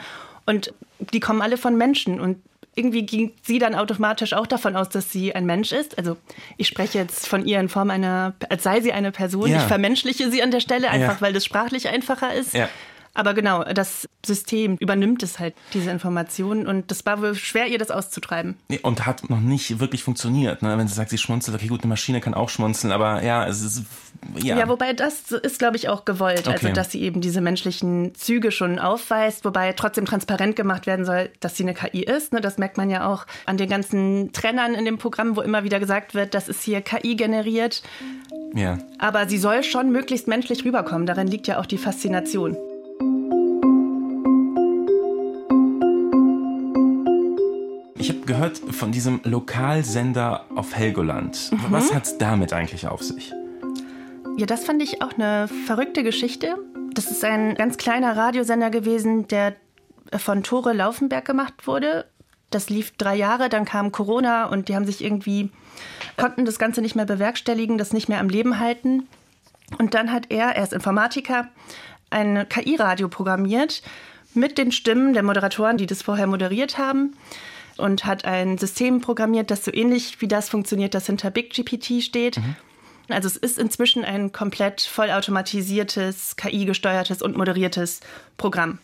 und 0.46 0.72
die 0.98 1.20
kommen 1.20 1.42
alle 1.42 1.56
von 1.56 1.76
Menschen 1.76 2.20
und 2.20 2.38
irgendwie 2.76 3.06
ging 3.06 3.32
sie 3.42 3.58
dann 3.58 3.74
automatisch 3.74 4.32
auch 4.32 4.46
davon 4.46 4.74
aus, 4.74 4.88
dass 4.88 5.10
sie 5.12 5.34
ein 5.34 5.46
Mensch 5.46 5.70
ist. 5.70 5.96
Also 5.96 6.16
ich 6.56 6.66
spreche 6.66 6.98
jetzt 6.98 7.28
von 7.28 7.46
ihr 7.46 7.60
in 7.60 7.68
Form 7.68 7.90
einer, 7.90 8.34
als 8.48 8.64
sei 8.64 8.80
sie 8.80 8.92
eine 8.92 9.12
Person. 9.12 9.48
Ja. 9.48 9.58
Ich 9.58 9.62
vermenschliche 9.62 10.30
sie 10.30 10.42
an 10.42 10.50
der 10.50 10.60
Stelle 10.60 10.90
einfach, 10.90 11.14
ja. 11.14 11.20
weil 11.20 11.32
das 11.32 11.44
sprachlich 11.44 11.88
einfacher 11.88 12.34
ist. 12.34 12.52
Ja. 12.52 12.68
Aber 13.14 13.32
genau, 13.32 13.62
das 13.62 14.08
System 14.26 14.76
übernimmt 14.80 15.22
es 15.22 15.38
halt, 15.38 15.54
diese 15.72 15.90
Informationen. 15.90 16.66
Und 16.66 16.90
das 16.90 17.06
war 17.06 17.22
wohl 17.22 17.36
schwer, 17.36 17.68
ihr 17.68 17.78
das 17.78 17.92
auszutreiben. 17.92 18.56
Und 18.82 19.06
hat 19.06 19.30
noch 19.30 19.40
nicht 19.40 19.78
wirklich 19.78 20.02
funktioniert. 20.02 20.62
Ne? 20.62 20.76
Wenn 20.76 20.88
sie 20.88 20.94
sagt, 20.94 21.10
sie 21.10 21.18
schmunzelt, 21.18 21.56
okay, 21.56 21.68
gut, 21.68 21.82
eine 21.82 21.88
Maschine 21.88 22.20
kann 22.20 22.34
auch 22.34 22.48
schmunzeln, 22.48 22.92
aber 22.92 23.22
ja, 23.22 23.46
es 23.46 23.62
ist. 23.62 23.84
Ja, 24.42 24.58
ja 24.58 24.68
wobei 24.68 24.92
das 24.94 25.30
ist, 25.30 25.60
glaube 25.60 25.76
ich, 25.76 25.88
auch 25.88 26.04
gewollt. 26.04 26.38
Also, 26.38 26.50
okay. 26.50 26.66
Also, 26.66 26.74
dass 26.74 26.90
sie 26.90 27.02
eben 27.02 27.20
diese 27.20 27.40
menschlichen 27.40 28.14
Züge 28.16 28.50
schon 28.50 28.80
aufweist, 28.80 29.44
wobei 29.44 29.72
trotzdem 29.74 30.06
transparent 30.06 30.56
gemacht 30.56 30.86
werden 30.86 31.04
soll, 31.04 31.30
dass 31.38 31.56
sie 31.56 31.62
eine 31.62 31.74
KI 31.74 32.02
ist. 32.02 32.32
Ne? 32.32 32.40
Das 32.40 32.58
merkt 32.58 32.76
man 32.78 32.90
ja 32.90 33.06
auch 33.06 33.26
an 33.46 33.58
den 33.58 33.68
ganzen 33.68 34.32
Trennern 34.32 34.74
in 34.74 34.84
dem 34.84 34.98
Programm, 34.98 35.36
wo 35.36 35.40
immer 35.40 35.62
wieder 35.62 35.78
gesagt 35.78 36.14
wird, 36.14 36.34
das 36.34 36.48
ist 36.48 36.62
hier 36.62 36.80
KI 36.80 37.14
generiert. 37.14 37.82
Ja. 38.54 38.78
Aber 38.98 39.28
sie 39.28 39.38
soll 39.38 39.62
schon 39.62 39.92
möglichst 39.92 40.26
menschlich 40.26 40.64
rüberkommen. 40.64 41.06
Darin 41.06 41.28
liegt 41.28 41.46
ja 41.46 41.60
auch 41.60 41.66
die 41.66 41.78
Faszination. 41.78 42.56
Ich 48.04 48.10
habe 48.10 48.20
gehört 48.26 48.58
von 48.58 48.92
diesem 48.92 49.22
Lokalsender 49.24 50.44
auf 50.54 50.76
Helgoland. 50.76 51.50
Mhm. 51.50 51.58
Was 51.70 51.94
hat 51.94 52.04
es 52.04 52.18
damit 52.18 52.52
eigentlich 52.52 52.86
auf 52.86 53.02
sich? 53.02 53.32
Ja, 54.36 54.44
das 54.44 54.66
fand 54.66 54.82
ich 54.82 55.00
auch 55.00 55.14
eine 55.14 55.48
verrückte 55.48 56.02
Geschichte. 56.02 56.58
Das 56.92 57.10
ist 57.10 57.24
ein 57.24 57.54
ganz 57.54 57.78
kleiner 57.78 58.14
Radiosender 58.14 58.68
gewesen, 58.68 59.26
der 59.28 59.56
von 60.18 60.42
Tore 60.42 60.74
Laufenberg 60.74 61.24
gemacht 61.24 61.66
wurde. 61.66 62.04
Das 62.50 62.68
lief 62.68 62.90
drei 62.98 63.16
Jahre, 63.16 63.48
dann 63.48 63.64
kam 63.64 63.90
Corona 63.90 64.50
und 64.50 64.68
die 64.68 64.76
haben 64.76 64.84
sich 64.84 65.02
irgendwie, 65.02 65.50
konnten 66.18 66.44
das 66.44 66.58
Ganze 66.58 66.82
nicht 66.82 66.96
mehr 66.96 67.06
bewerkstelligen, 67.06 67.78
das 67.78 67.94
nicht 67.94 68.10
mehr 68.10 68.20
am 68.20 68.28
Leben 68.28 68.58
halten. 68.58 69.08
Und 69.78 69.94
dann 69.94 70.12
hat 70.12 70.26
er, 70.28 70.48
er 70.48 70.62
ist 70.62 70.74
Informatiker, 70.74 71.48
ein 72.10 72.46
KI-Radio 72.50 73.08
programmiert 73.08 73.82
mit 74.34 74.58
den 74.58 74.72
Stimmen 74.72 75.14
der 75.14 75.22
Moderatoren, 75.22 75.78
die 75.78 75.86
das 75.86 76.02
vorher 76.02 76.26
moderiert 76.26 76.76
haben 76.76 77.14
und 77.78 78.04
hat 78.04 78.24
ein 78.24 78.58
System 78.58 79.00
programmiert, 79.00 79.50
das 79.50 79.64
so 79.64 79.72
ähnlich 79.72 80.20
wie 80.20 80.28
das 80.28 80.48
funktioniert, 80.48 80.94
das 80.94 81.06
hinter 81.06 81.30
BigGPT 81.30 82.02
steht. 82.02 82.38
Mhm. 82.38 82.56
Also 83.08 83.28
es 83.28 83.36
ist 83.36 83.58
inzwischen 83.58 84.04
ein 84.04 84.32
komplett 84.32 84.80
vollautomatisiertes, 84.80 86.36
KI-gesteuertes 86.36 87.20
und 87.20 87.36
moderiertes 87.36 88.00
Programm. 88.38 88.78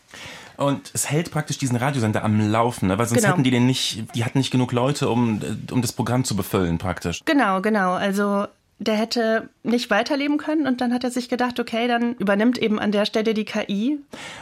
Und 0.56 0.90
es 0.92 1.10
hält 1.10 1.30
praktisch 1.30 1.56
diesen 1.56 1.76
Radiosender 1.76 2.22
am 2.22 2.50
Laufen, 2.50 2.88
ne? 2.88 2.98
weil 2.98 3.06
sonst 3.06 3.22
genau. 3.22 3.32
hätten 3.32 3.44
die 3.44 3.50
den 3.50 3.64
nicht, 3.64 4.04
die 4.14 4.26
hatten 4.26 4.36
nicht 4.36 4.50
genug 4.50 4.72
Leute, 4.72 5.08
um, 5.08 5.40
um 5.70 5.80
das 5.80 5.92
Programm 5.92 6.24
zu 6.24 6.36
befüllen 6.36 6.76
praktisch. 6.76 7.22
Genau, 7.24 7.62
genau. 7.62 7.94
Also 7.94 8.46
der 8.80 8.94
hätte 8.94 9.50
nicht 9.62 9.90
weiterleben 9.90 10.38
können 10.38 10.66
und 10.66 10.80
dann 10.80 10.92
hat 10.94 11.04
er 11.04 11.10
sich 11.10 11.28
gedacht, 11.28 11.60
okay, 11.60 11.86
dann 11.86 12.14
übernimmt 12.14 12.56
eben 12.56 12.78
an 12.80 12.92
der 12.92 13.04
Stelle 13.04 13.34
die 13.34 13.44
KI. 13.44 13.98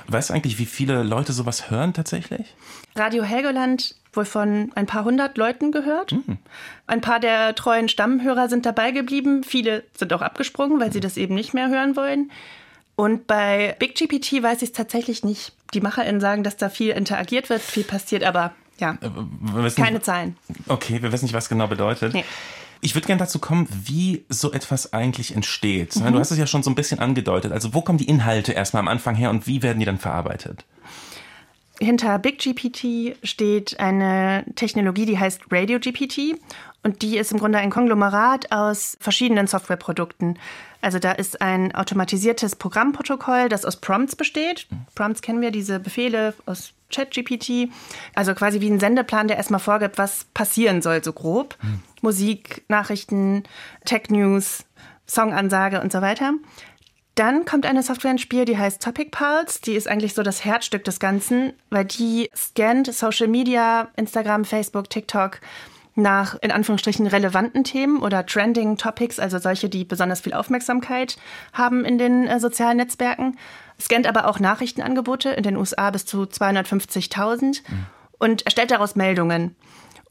Weißt 0.06 0.30
du 0.30 0.34
eigentlich, 0.34 0.58
wie 0.60 0.66
viele 0.66 1.02
Leute 1.02 1.32
sowas 1.32 1.70
hören 1.70 1.92
tatsächlich? 1.92 2.54
Radio 2.94 3.24
Helgoland 3.24 3.96
wohl 4.12 4.24
von 4.24 4.70
ein 4.76 4.86
paar 4.86 5.04
hundert 5.04 5.36
Leuten 5.36 5.72
gehört. 5.72 6.12
Mhm. 6.12 6.38
Ein 6.86 7.00
paar 7.00 7.18
der 7.18 7.56
treuen 7.56 7.88
Stammhörer 7.88 8.48
sind 8.48 8.64
dabei 8.64 8.92
geblieben. 8.92 9.42
Viele 9.42 9.82
sind 9.94 10.12
auch 10.12 10.22
abgesprungen, 10.22 10.78
weil 10.80 10.92
sie 10.92 11.00
das 11.00 11.16
eben 11.16 11.34
nicht 11.34 11.52
mehr 11.52 11.68
hören 11.68 11.96
wollen. 11.96 12.30
Und 12.94 13.26
bei 13.26 13.76
BigGPT 13.80 14.42
weiß 14.42 14.62
ich 14.62 14.70
es 14.70 14.72
tatsächlich 14.72 15.24
nicht 15.24 15.52
die 15.74 15.80
MacherInnen 15.80 16.20
sagen, 16.20 16.44
dass 16.44 16.56
da 16.56 16.68
viel 16.68 16.90
interagiert 16.90 17.50
wird, 17.50 17.60
viel 17.60 17.84
passiert, 17.84 18.22
aber 18.22 18.52
ja, 18.78 18.98
äh, 19.00 19.70
keine 19.70 19.94
nicht, 19.94 20.04
Zahlen. 20.04 20.36
Okay, 20.68 21.02
wir 21.02 21.10
wissen 21.10 21.24
nicht, 21.24 21.34
was 21.34 21.48
genau 21.48 21.66
bedeutet. 21.66 22.14
Nee. 22.14 22.24
Ich 22.80 22.94
würde 22.94 23.06
gerne 23.06 23.20
dazu 23.20 23.38
kommen, 23.38 23.68
wie 23.70 24.24
so 24.28 24.52
etwas 24.52 24.92
eigentlich 24.92 25.34
entsteht. 25.34 25.96
Mhm. 25.96 26.12
Du 26.12 26.18
hast 26.18 26.30
es 26.30 26.38
ja 26.38 26.46
schon 26.46 26.62
so 26.62 26.70
ein 26.70 26.74
bisschen 26.74 27.00
angedeutet. 27.00 27.52
Also 27.52 27.74
wo 27.74 27.82
kommen 27.82 27.98
die 27.98 28.08
Inhalte 28.08 28.52
erstmal 28.52 28.80
am 28.80 28.88
Anfang 28.88 29.14
her 29.14 29.30
und 29.30 29.46
wie 29.46 29.62
werden 29.62 29.78
die 29.78 29.84
dann 29.84 29.98
verarbeitet? 29.98 30.64
Hinter 31.80 32.18
BigGPT 32.18 33.16
steht 33.22 33.78
eine 33.78 34.44
Technologie, 34.56 35.06
die 35.06 35.18
heißt 35.18 35.42
RadioGPT. 35.50 36.40
Und 36.82 37.02
die 37.02 37.18
ist 37.18 37.32
im 37.32 37.38
Grunde 37.38 37.58
ein 37.58 37.70
Konglomerat 37.70 38.52
aus 38.52 38.96
verschiedenen 39.00 39.46
Softwareprodukten. 39.46 40.38
Also 40.80 40.98
da 40.98 41.12
ist 41.12 41.40
ein 41.42 41.74
automatisiertes 41.74 42.56
Programmprotokoll, 42.56 43.48
das 43.48 43.64
aus 43.64 43.76
Prompts 43.76 44.14
besteht. 44.14 44.68
Prompts 44.94 45.22
kennen 45.22 45.40
wir, 45.40 45.50
diese 45.50 45.80
Befehle 45.80 46.34
aus 46.46 46.72
ChatGPT. 46.90 47.70
Also 48.14 48.34
quasi 48.34 48.60
wie 48.60 48.70
ein 48.70 48.80
Sendeplan, 48.80 49.28
der 49.28 49.36
erstmal 49.36 49.60
vorgibt, 49.60 49.98
was 49.98 50.26
passieren 50.34 50.82
soll, 50.82 51.02
so 51.02 51.12
grob. 51.12 51.56
Mhm. 51.62 51.82
Musik, 52.00 52.64
Nachrichten, 52.68 53.44
Tech-News, 53.84 54.64
Songansage 55.06 55.80
und 55.80 55.92
so 55.92 56.00
weiter. 56.00 56.34
Dann 57.14 57.44
kommt 57.44 57.66
eine 57.66 57.82
Software 57.82 58.12
ins 58.12 58.20
Spiel, 58.20 58.44
die 58.44 58.56
heißt 58.56 58.80
Topic 58.80 59.10
Pulse. 59.10 59.60
Die 59.64 59.74
ist 59.74 59.88
eigentlich 59.88 60.14
so 60.14 60.22
das 60.22 60.44
Herzstück 60.44 60.84
des 60.84 61.00
Ganzen, 61.00 61.52
weil 61.68 61.84
die 61.84 62.30
scannt 62.36 62.94
Social 62.94 63.26
Media, 63.26 63.88
Instagram, 63.96 64.44
Facebook, 64.44 64.88
TikTok 64.88 65.40
nach 65.96 66.36
in 66.40 66.52
Anführungsstrichen 66.52 67.08
relevanten 67.08 67.64
Themen 67.64 68.00
oder 68.02 68.24
Trending 68.24 68.76
Topics, 68.76 69.18
also 69.18 69.38
solche, 69.38 69.68
die 69.68 69.84
besonders 69.84 70.20
viel 70.20 70.32
Aufmerksamkeit 70.32 71.18
haben 71.52 71.84
in 71.84 71.98
den 71.98 72.28
äh, 72.28 72.38
sozialen 72.38 72.76
Netzwerken. 72.76 73.36
Scannt 73.80 74.06
aber 74.06 74.26
auch 74.26 74.40
Nachrichtenangebote 74.40 75.30
in 75.30 75.42
den 75.42 75.56
USA 75.56 75.90
bis 75.90 76.04
zu 76.04 76.22
250.000 76.22 77.62
mhm. 77.68 77.86
und 78.18 78.42
erstellt 78.42 78.70
daraus 78.70 78.96
Meldungen. 78.96 79.54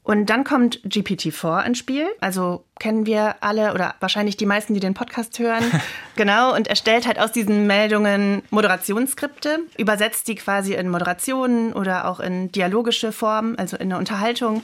Und 0.08 0.30
dann 0.30 0.42
kommt 0.42 0.80
GPT-4 0.86 1.66
ins 1.66 1.76
Spiel. 1.76 2.06
Also 2.20 2.64
kennen 2.80 3.04
wir 3.04 3.42
alle 3.42 3.74
oder 3.74 3.94
wahrscheinlich 4.00 4.38
die 4.38 4.46
meisten, 4.46 4.72
die 4.72 4.80
den 4.80 4.94
Podcast 4.94 5.38
hören. 5.38 5.62
genau. 6.16 6.54
Und 6.56 6.66
erstellt 6.66 7.06
halt 7.06 7.18
aus 7.18 7.30
diesen 7.30 7.66
Meldungen 7.66 8.42
Moderationsskripte, 8.48 9.58
übersetzt 9.76 10.26
die 10.28 10.36
quasi 10.36 10.72
in 10.72 10.88
Moderationen 10.88 11.74
oder 11.74 12.08
auch 12.08 12.20
in 12.20 12.50
dialogische 12.50 13.12
Form, 13.12 13.54
also 13.58 13.76
in 13.76 13.92
eine 13.92 13.98
Unterhaltung. 13.98 14.62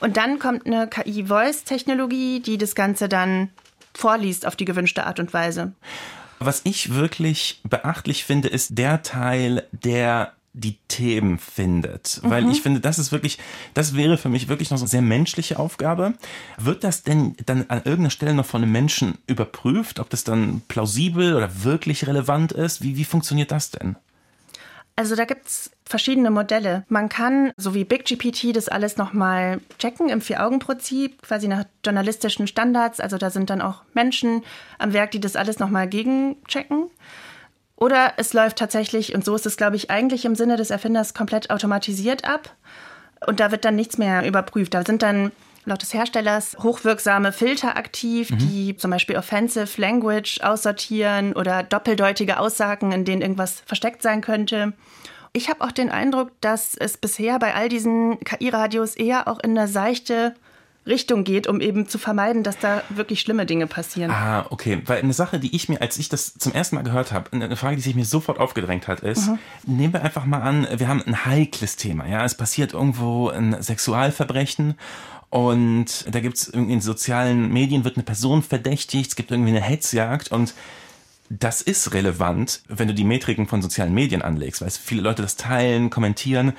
Und 0.00 0.18
dann 0.18 0.38
kommt 0.38 0.66
eine 0.66 0.86
KI-Voice-Technologie, 0.86 2.40
die 2.40 2.58
das 2.58 2.74
Ganze 2.74 3.08
dann 3.08 3.48
vorliest 3.94 4.46
auf 4.46 4.54
die 4.54 4.66
gewünschte 4.66 5.06
Art 5.06 5.18
und 5.18 5.32
Weise. 5.32 5.72
Was 6.38 6.62
ich 6.64 6.94
wirklich 6.94 7.60
beachtlich 7.64 8.24
finde, 8.24 8.48
ist 8.48 8.78
der 8.78 9.02
Teil, 9.02 9.66
der 9.72 10.32
die 10.54 10.78
Themen 10.86 11.38
findet. 11.38 12.20
Mhm. 12.22 12.30
Weil 12.30 12.50
ich 12.50 12.62
finde, 12.62 12.80
das 12.80 12.98
ist 12.98 13.10
wirklich, 13.12 13.38
das 13.74 13.96
wäre 13.96 14.16
für 14.16 14.28
mich 14.28 14.48
wirklich 14.48 14.70
noch 14.70 14.78
so 14.78 14.84
eine 14.84 14.90
sehr 14.90 15.02
menschliche 15.02 15.58
Aufgabe. 15.58 16.14
Wird 16.58 16.84
das 16.84 17.02
denn 17.02 17.36
dann 17.44 17.64
an 17.68 17.78
irgendeiner 17.78 18.10
Stelle 18.10 18.34
noch 18.34 18.46
von 18.46 18.62
einem 18.62 18.72
Menschen 18.72 19.18
überprüft, 19.26 19.98
ob 19.98 20.10
das 20.10 20.22
dann 20.22 20.62
plausibel 20.68 21.34
oder 21.34 21.64
wirklich 21.64 22.06
relevant 22.06 22.52
ist? 22.52 22.82
Wie, 22.82 22.96
wie 22.96 23.04
funktioniert 23.04 23.50
das 23.50 23.72
denn? 23.72 23.96
Also 24.96 25.16
da 25.16 25.24
gibt 25.24 25.48
es 25.48 25.70
verschiedene 25.86 26.30
Modelle. 26.30 26.84
Man 26.88 27.08
kann, 27.08 27.52
so 27.56 27.74
wie 27.74 27.84
BigGPT, 27.84 28.56
das 28.56 28.68
alles 28.68 28.96
nochmal 28.96 29.60
checken 29.78 30.08
im 30.08 30.20
Vier-Augen-Prinzip, 30.20 31.22
quasi 31.22 31.48
nach 31.48 31.64
journalistischen 31.84 32.46
Standards. 32.46 33.00
Also 33.00 33.18
da 33.18 33.30
sind 33.30 33.50
dann 33.50 33.60
auch 33.60 33.82
Menschen 33.92 34.42
am 34.78 34.92
Werk, 34.92 35.10
die 35.10 35.20
das 35.20 35.36
alles 35.36 35.58
nochmal 35.58 35.88
gegenchecken. 35.88 36.90
Oder 37.76 38.14
es 38.16 38.32
läuft 38.32 38.56
tatsächlich, 38.56 39.14
und 39.14 39.24
so 39.24 39.34
ist 39.34 39.46
es, 39.46 39.56
glaube 39.56 39.76
ich, 39.76 39.90
eigentlich 39.90 40.24
im 40.24 40.34
Sinne 40.34 40.56
des 40.56 40.70
Erfinders 40.70 41.12
komplett 41.12 41.50
automatisiert 41.50 42.24
ab. 42.24 42.54
Und 43.26 43.40
da 43.40 43.50
wird 43.50 43.64
dann 43.64 43.76
nichts 43.76 43.98
mehr 43.98 44.26
überprüft. 44.26 44.74
Da 44.74 44.84
sind 44.84 45.02
dann 45.02 45.32
laut 45.64 45.82
des 45.82 45.94
Herstellers 45.94 46.56
hochwirksame 46.62 47.32
Filter 47.32 47.76
aktiv, 47.76 48.30
mhm. 48.30 48.38
die 48.38 48.76
zum 48.76 48.90
Beispiel 48.90 49.16
Offensive 49.16 49.80
Language 49.80 50.40
aussortieren 50.42 51.32
oder 51.32 51.62
doppeldeutige 51.62 52.38
Aussagen, 52.38 52.92
in 52.92 53.04
denen 53.04 53.22
irgendwas 53.22 53.62
versteckt 53.66 54.02
sein 54.02 54.20
könnte. 54.20 54.72
Ich 55.36 55.50
habe 55.50 55.62
auch 55.62 55.72
den 55.72 55.90
Eindruck, 55.90 56.30
dass 56.40 56.76
es 56.76 56.96
bisher 56.96 57.40
bei 57.40 57.54
all 57.54 57.68
diesen 57.68 58.20
KI-Radios 58.20 58.94
eher 58.94 59.26
auch 59.26 59.40
in 59.40 59.58
eine 59.58 59.66
seichte 59.66 60.32
Richtung 60.86 61.24
geht, 61.24 61.48
um 61.48 61.60
eben 61.60 61.88
zu 61.88 61.98
vermeiden, 61.98 62.44
dass 62.44 62.58
da 62.58 62.82
wirklich 62.88 63.20
schlimme 63.20 63.44
Dinge 63.44 63.66
passieren. 63.66 64.12
Ah, 64.12 64.46
okay. 64.50 64.80
Weil 64.86 65.00
eine 65.00 65.12
Sache, 65.12 65.40
die 65.40 65.56
ich 65.56 65.68
mir, 65.68 65.80
als 65.80 65.98
ich 65.98 66.08
das 66.08 66.34
zum 66.34 66.52
ersten 66.52 66.76
Mal 66.76 66.82
gehört 66.82 67.10
habe, 67.10 67.32
eine 67.32 67.56
Frage, 67.56 67.74
die 67.74 67.82
sich 67.82 67.96
mir 67.96 68.04
sofort 68.04 68.38
aufgedrängt 68.38 68.86
hat, 68.86 69.00
ist, 69.00 69.28
mhm. 69.28 69.38
nehmen 69.66 69.92
wir 69.92 70.02
einfach 70.04 70.24
mal 70.24 70.40
an, 70.40 70.68
wir 70.76 70.86
haben 70.86 71.02
ein 71.04 71.24
heikles 71.24 71.74
Thema. 71.74 72.06
Ja, 72.06 72.24
es 72.24 72.36
passiert 72.36 72.72
irgendwo 72.72 73.28
ein 73.30 73.60
Sexualverbrechen 73.60 74.74
und 75.30 76.14
da 76.14 76.20
gibt 76.20 76.36
es 76.36 76.46
in 76.46 76.80
sozialen 76.80 77.52
Medien 77.52 77.82
wird 77.82 77.96
eine 77.96 78.04
Person 78.04 78.44
verdächtigt, 78.44 79.08
es 79.08 79.16
gibt 79.16 79.32
irgendwie 79.32 79.50
eine 79.50 79.62
Hetzjagd 79.62 80.30
und 80.30 80.54
das 81.38 81.62
ist 81.62 81.94
relevant, 81.94 82.62
wenn 82.68 82.88
du 82.88 82.94
die 82.94 83.04
Metriken 83.04 83.46
von 83.46 83.62
sozialen 83.62 83.94
Medien 83.94 84.22
anlegst, 84.22 84.62
weil 84.62 84.70
viele 84.70 85.02
Leute 85.02 85.22
das 85.22 85.36
teilen, 85.36 85.90
kommentieren 85.90 86.54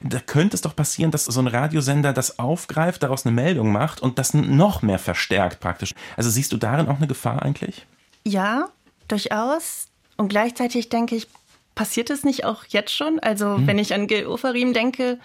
da 0.00 0.20
könnte 0.20 0.54
es 0.54 0.62
doch 0.62 0.76
passieren, 0.76 1.10
dass 1.10 1.24
so 1.24 1.40
ein 1.40 1.46
Radiosender 1.46 2.12
das 2.12 2.38
aufgreift, 2.38 3.02
daraus 3.02 3.26
eine 3.26 3.34
Meldung 3.34 3.72
macht 3.72 4.00
und 4.00 4.18
das 4.18 4.34
noch 4.34 4.82
mehr 4.82 4.98
verstärkt 4.98 5.60
praktisch. 5.60 5.94
Also 6.16 6.30
siehst 6.30 6.52
du 6.52 6.56
darin 6.56 6.88
auch 6.88 6.98
eine 6.98 7.06
Gefahr 7.06 7.42
eigentlich? 7.42 7.86
Ja, 8.24 8.68
durchaus. 9.08 9.88
Und 10.16 10.28
gleichzeitig 10.28 10.88
denke 10.88 11.16
ich, 11.16 11.28
passiert 11.74 12.10
es 12.10 12.24
nicht 12.24 12.44
auch 12.44 12.64
jetzt 12.68 12.94
schon? 12.94 13.18
Also 13.20 13.56
hm. 13.56 13.66
wenn 13.66 13.78
ich 13.78 13.94
an 13.94 14.06
Gil 14.06 14.26
Oferim 14.26 14.72
denke, 14.72 15.18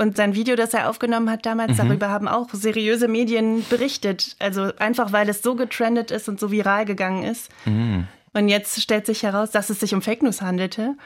und 0.00 0.16
sein 0.16 0.36
Video, 0.36 0.54
das 0.54 0.74
er 0.74 0.88
aufgenommen 0.88 1.28
hat 1.28 1.44
damals, 1.44 1.72
mhm. 1.72 1.88
darüber 1.88 2.08
haben 2.08 2.28
auch 2.28 2.50
seriöse 2.52 3.08
Medien 3.08 3.64
berichtet. 3.68 4.36
Also 4.38 4.70
einfach, 4.78 5.10
weil 5.10 5.28
es 5.28 5.42
so 5.42 5.56
getrendet 5.56 6.12
ist 6.12 6.28
und 6.28 6.38
so 6.38 6.52
viral 6.52 6.84
gegangen 6.84 7.24
ist. 7.24 7.50
Mhm. 7.64 8.06
Und 8.32 8.48
jetzt 8.48 8.80
stellt 8.80 9.06
sich 9.06 9.22
heraus, 9.22 9.50
dass 9.50 9.70
es 9.70 9.80
sich 9.80 9.94
um 9.94 10.02
Fake 10.02 10.22
News 10.22 10.42
handelte. 10.42 10.96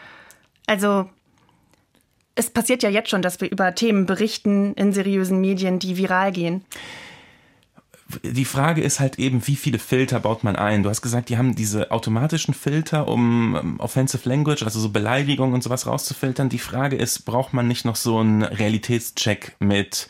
Also 0.66 1.08
es 2.34 2.50
passiert 2.50 2.82
ja 2.82 2.90
jetzt 2.90 3.10
schon, 3.10 3.22
dass 3.22 3.40
wir 3.40 3.50
über 3.50 3.74
Themen 3.74 4.06
berichten 4.06 4.74
in 4.74 4.92
seriösen 4.92 5.40
Medien, 5.40 5.78
die 5.78 5.96
viral 5.96 6.32
gehen. 6.32 6.64
Die 8.22 8.44
Frage 8.44 8.82
ist 8.82 9.00
halt 9.00 9.18
eben, 9.18 9.46
wie 9.46 9.56
viele 9.56 9.78
Filter 9.78 10.20
baut 10.20 10.44
man 10.44 10.56
ein? 10.56 10.82
Du 10.82 10.90
hast 10.90 11.00
gesagt, 11.00 11.30
die 11.30 11.38
haben 11.38 11.54
diese 11.54 11.90
automatischen 11.90 12.52
Filter, 12.52 13.08
um 13.08 13.56
ähm, 13.56 13.80
Offensive 13.80 14.28
Language, 14.28 14.62
also 14.64 14.80
so 14.80 14.90
Beleidigungen 14.90 15.54
und 15.54 15.62
sowas 15.62 15.86
rauszufiltern. 15.86 16.50
Die 16.50 16.58
Frage 16.58 16.96
ist, 16.96 17.24
braucht 17.24 17.54
man 17.54 17.68
nicht 17.68 17.86
noch 17.86 17.96
so 17.96 18.18
einen 18.18 18.42
Realitätscheck 18.42 19.56
mit 19.60 20.08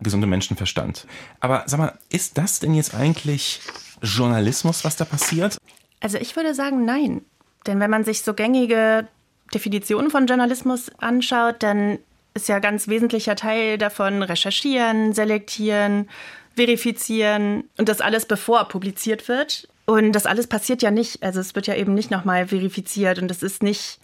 gesundem 0.00 0.30
Menschenverstand? 0.30 1.06
Aber 1.40 1.64
sag 1.66 1.78
mal, 1.78 1.98
ist 2.08 2.38
das 2.38 2.60
denn 2.60 2.74
jetzt 2.74 2.94
eigentlich 2.94 3.60
Journalismus, 4.00 4.84
was 4.84 4.96
da 4.96 5.04
passiert? 5.04 5.58
Also 6.02 6.18
ich 6.18 6.36
würde 6.36 6.52
sagen, 6.52 6.84
nein. 6.84 7.24
Denn 7.66 7.80
wenn 7.80 7.90
man 7.90 8.04
sich 8.04 8.22
so 8.22 8.34
gängige 8.34 9.06
Definition 9.54 10.10
von 10.10 10.26
Journalismus 10.26 10.90
anschaut, 10.98 11.62
dann 11.62 11.98
ist 12.34 12.48
ja 12.48 12.58
ganz 12.58 12.88
wesentlicher 12.88 13.36
Teil 13.36 13.78
davon 13.78 14.22
recherchieren, 14.22 15.12
selektieren, 15.12 16.08
verifizieren 16.56 17.64
und 17.78 17.88
das 17.88 18.00
alles 18.00 18.26
bevor 18.26 18.68
publiziert 18.68 19.28
wird. 19.28 19.68
Und 19.86 20.12
das 20.12 20.26
alles 20.26 20.48
passiert 20.48 20.82
ja 20.82 20.90
nicht. 20.90 21.22
Also 21.22 21.40
es 21.40 21.54
wird 21.54 21.68
ja 21.68 21.76
eben 21.76 21.94
nicht 21.94 22.10
nochmal 22.10 22.48
verifiziert 22.48 23.20
und 23.20 23.30
es 23.30 23.42
ist 23.42 23.62
nicht 23.62 24.00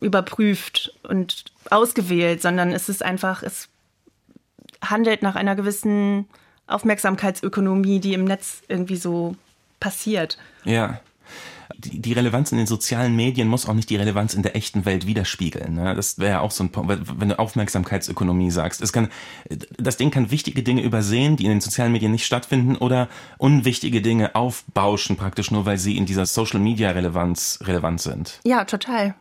überprüft 0.00 0.94
und 1.02 1.44
ausgewählt, 1.70 2.40
sondern 2.40 2.72
es 2.72 2.88
ist 2.88 3.02
einfach, 3.02 3.42
es 3.42 3.68
handelt 4.82 5.22
nach 5.22 5.36
einer 5.36 5.54
gewissen 5.54 6.28
Aufmerksamkeitsökonomie, 6.66 8.00
die 8.00 8.14
im 8.14 8.24
Netz 8.24 8.62
irgendwie 8.68 8.96
so 8.96 9.36
passiert. 9.80 10.38
Ja 10.64 11.00
die, 11.76 12.12
Relevanz 12.12 12.52
in 12.52 12.58
den 12.58 12.66
sozialen 12.66 13.16
Medien 13.16 13.48
muss 13.48 13.68
auch 13.68 13.74
nicht 13.74 13.90
die 13.90 13.96
Relevanz 13.96 14.34
in 14.34 14.42
der 14.42 14.56
echten 14.56 14.84
Welt 14.84 15.06
widerspiegeln. 15.06 15.74
Ne? 15.74 15.94
Das 15.94 16.18
wäre 16.18 16.32
ja 16.32 16.40
auch 16.40 16.50
so 16.50 16.64
ein 16.64 16.70
Punkt, 16.70 17.20
wenn 17.20 17.28
du 17.28 17.38
Aufmerksamkeitsökonomie 17.38 18.50
sagst. 18.50 18.82
Es 18.82 18.92
kann, 18.92 19.08
das 19.78 19.96
Ding 19.96 20.10
kann 20.10 20.30
wichtige 20.30 20.62
Dinge 20.62 20.82
übersehen, 20.82 21.36
die 21.36 21.44
in 21.44 21.50
den 21.50 21.60
sozialen 21.60 21.92
Medien 21.92 22.12
nicht 22.12 22.26
stattfinden, 22.26 22.76
oder 22.76 23.08
unwichtige 23.38 24.02
Dinge 24.02 24.34
aufbauschen, 24.34 25.16
praktisch 25.16 25.50
nur, 25.50 25.66
weil 25.66 25.78
sie 25.78 25.96
in 25.96 26.06
dieser 26.06 26.26
Social 26.26 26.60
Media 26.60 26.90
Relevanz 26.90 27.58
relevant 27.62 28.00
sind. 28.00 28.40
Ja, 28.44 28.64
total. 28.64 29.14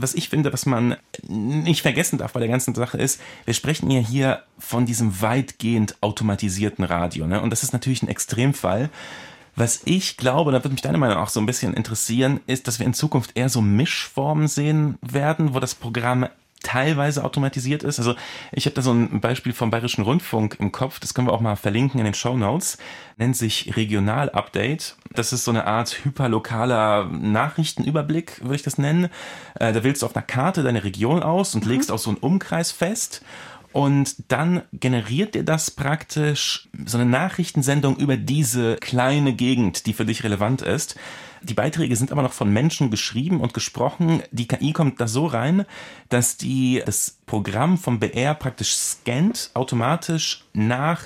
Was 0.00 0.14
ich 0.14 0.28
finde, 0.28 0.52
was 0.52 0.64
man 0.64 0.96
nicht 1.26 1.82
vergessen 1.82 2.18
darf 2.18 2.32
bei 2.32 2.40
der 2.40 2.48
ganzen 2.48 2.74
Sache 2.74 2.98
ist, 2.98 3.20
wir 3.44 3.54
sprechen 3.54 3.90
ja 3.90 4.00
hier 4.00 4.42
von 4.56 4.86
diesem 4.86 5.20
weitgehend 5.20 5.96
automatisierten 6.00 6.84
Radio. 6.84 7.26
Ne? 7.26 7.40
Und 7.40 7.50
das 7.50 7.64
ist 7.64 7.72
natürlich 7.72 8.02
ein 8.04 8.08
Extremfall. 8.08 8.90
Was 9.58 9.80
ich 9.86 10.16
glaube, 10.16 10.52
da 10.52 10.58
würde 10.58 10.70
mich 10.70 10.82
deine 10.82 10.98
Meinung 10.98 11.16
auch 11.16 11.30
so 11.30 11.40
ein 11.40 11.46
bisschen 11.46 11.74
interessieren, 11.74 12.38
ist, 12.46 12.68
dass 12.68 12.78
wir 12.78 12.86
in 12.86 12.94
Zukunft 12.94 13.32
eher 13.36 13.48
so 13.48 13.60
Mischformen 13.60 14.46
sehen 14.46 14.98
werden, 15.02 15.52
wo 15.52 15.58
das 15.58 15.74
Programm 15.74 16.28
teilweise 16.62 17.24
automatisiert 17.24 17.82
ist. 17.82 17.98
Also 17.98 18.14
ich 18.52 18.66
habe 18.66 18.74
da 18.74 18.82
so 18.82 18.92
ein 18.92 19.20
Beispiel 19.20 19.52
vom 19.52 19.70
Bayerischen 19.70 20.02
Rundfunk 20.02 20.58
im 20.60 20.70
Kopf, 20.70 21.00
das 21.00 21.12
können 21.12 21.26
wir 21.26 21.32
auch 21.32 21.40
mal 21.40 21.56
verlinken 21.56 21.98
in 21.98 22.04
den 22.04 22.14
Show 22.14 22.36
Notes, 22.36 22.78
nennt 23.16 23.36
sich 23.36 23.74
Regional 23.76 24.30
Update. 24.30 24.94
Das 25.12 25.32
ist 25.32 25.44
so 25.44 25.50
eine 25.50 25.66
Art 25.66 26.04
hyperlokaler 26.04 27.06
Nachrichtenüberblick, 27.06 28.40
würde 28.42 28.54
ich 28.54 28.62
das 28.62 28.78
nennen. 28.78 29.08
Äh, 29.58 29.72
da 29.72 29.82
wählst 29.82 30.02
du 30.02 30.06
auf 30.06 30.14
einer 30.14 30.24
Karte 30.24 30.62
deine 30.62 30.84
Region 30.84 31.24
aus 31.24 31.56
und 31.56 31.64
mhm. 31.64 31.72
legst 31.72 31.90
auch 31.90 31.98
so 31.98 32.10
einen 32.10 32.18
Umkreis 32.18 32.70
fest 32.70 33.22
und 33.78 34.24
dann 34.26 34.62
generiert 34.72 35.36
dir 35.36 35.44
das 35.44 35.70
praktisch 35.70 36.68
so 36.84 36.98
eine 36.98 37.08
Nachrichtensendung 37.08 37.96
über 37.96 38.16
diese 38.16 38.74
kleine 38.74 39.34
Gegend, 39.34 39.86
die 39.86 39.92
für 39.92 40.04
dich 40.04 40.24
relevant 40.24 40.62
ist. 40.62 40.96
Die 41.42 41.54
Beiträge 41.54 41.94
sind 41.94 42.10
aber 42.10 42.22
noch 42.22 42.32
von 42.32 42.52
Menschen 42.52 42.90
geschrieben 42.90 43.40
und 43.40 43.54
gesprochen. 43.54 44.20
Die 44.32 44.48
KI 44.48 44.72
kommt 44.72 45.00
da 45.00 45.06
so 45.06 45.26
rein, 45.26 45.64
dass 46.08 46.36
die 46.36 46.82
das 46.84 47.18
Programm 47.26 47.78
vom 47.78 48.00
BR 48.00 48.34
praktisch 48.34 48.74
scannt, 48.74 49.52
automatisch 49.54 50.44
nach 50.54 51.04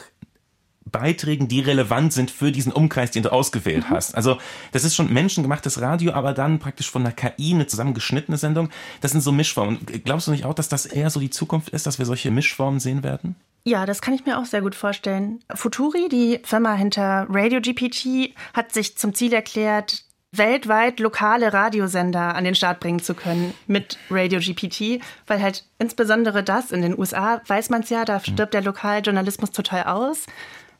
Beiträgen, 0.90 1.48
die 1.48 1.60
relevant 1.60 2.12
sind 2.12 2.30
für 2.30 2.52
diesen 2.52 2.72
Umkreis, 2.72 3.10
den 3.10 3.22
du 3.22 3.32
ausgewählt 3.32 3.88
mhm. 3.88 3.94
hast. 3.94 4.14
Also 4.14 4.38
das 4.72 4.84
ist 4.84 4.94
schon 4.94 5.12
menschengemachtes 5.12 5.80
Radio, 5.80 6.12
aber 6.12 6.32
dann 6.32 6.58
praktisch 6.58 6.90
von 6.90 7.04
der 7.04 7.12
KI 7.12 7.54
eine 7.54 7.66
zusammengeschnittene 7.66 8.36
Sendung. 8.36 8.68
Das 9.00 9.12
sind 9.12 9.20
so 9.20 9.32
Mischformen. 9.32 9.78
Glaubst 10.04 10.26
du 10.26 10.30
nicht 10.30 10.44
auch, 10.44 10.54
dass 10.54 10.68
das 10.68 10.86
eher 10.86 11.10
so 11.10 11.20
die 11.20 11.30
Zukunft 11.30 11.70
ist, 11.70 11.86
dass 11.86 11.98
wir 11.98 12.06
solche 12.06 12.30
Mischformen 12.30 12.80
sehen 12.80 13.02
werden? 13.02 13.36
Ja, 13.64 13.86
das 13.86 14.02
kann 14.02 14.14
ich 14.14 14.26
mir 14.26 14.38
auch 14.38 14.44
sehr 14.44 14.60
gut 14.60 14.74
vorstellen. 14.74 15.40
Futuri, 15.54 16.08
die 16.10 16.40
Firma 16.42 16.74
hinter 16.74 17.26
Radio 17.30 17.60
GPT, 17.60 18.34
hat 18.54 18.72
sich 18.72 18.98
zum 18.98 19.14
Ziel 19.14 19.32
erklärt, 19.32 20.04
weltweit 20.32 20.98
lokale 20.98 21.52
Radiosender 21.52 22.34
an 22.34 22.44
den 22.44 22.54
Start 22.54 22.80
bringen 22.80 23.00
zu 23.00 23.14
können 23.14 23.54
mit 23.66 23.98
Radio 24.10 24.40
GPT, 24.40 25.02
weil 25.26 25.42
halt 25.42 25.64
insbesondere 25.78 26.42
das 26.42 26.72
in 26.72 26.82
den 26.82 26.98
USA, 26.98 27.42
weiß 27.46 27.68
man 27.68 27.82
es 27.82 27.90
ja, 27.90 28.04
da 28.04 28.18
stirbt 28.18 28.54
der 28.54 28.62
Lokaljournalismus 28.62 29.50
total 29.50 29.84
aus 29.84 30.26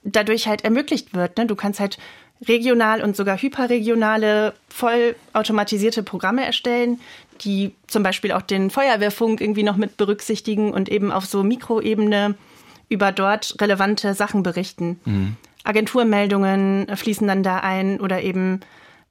dadurch 0.04 0.47
halt 0.47 0.64
ermöglicht 0.64 1.14
wird. 1.14 1.38
Ne? 1.38 1.47
Du 1.47 1.54
kannst 1.54 1.80
halt 1.80 1.99
regional 2.49 3.02
und 3.02 3.16
sogar 3.16 3.38
hyperregionale, 3.38 4.54
vollautomatisierte 4.68 6.02
Programme 6.02 6.44
erstellen, 6.44 7.00
die 7.42 7.73
zum 7.87 8.02
Beispiel 8.02 8.32
auch 8.32 8.42
den 8.42 8.71
Feuerwehrfunk 8.71 9.40
irgendwie 9.40 9.62
noch 9.62 9.76
mit 9.76 9.97
berücksichtigen 9.97 10.73
und 10.73 10.88
eben 10.88 11.12
auf 11.12 11.25
so 11.25 11.42
Mikroebene 11.42 12.35
über 12.88 13.12
dort 13.12 13.56
relevante 13.61 14.14
Sachen 14.14 14.42
berichten. 14.42 15.00
Mhm. 15.04 15.37
Agenturmeldungen 15.64 16.88
fließen 16.94 17.26
dann 17.26 17.42
da 17.42 17.59
ein 17.59 18.00
oder 18.00 18.23
eben 18.23 18.61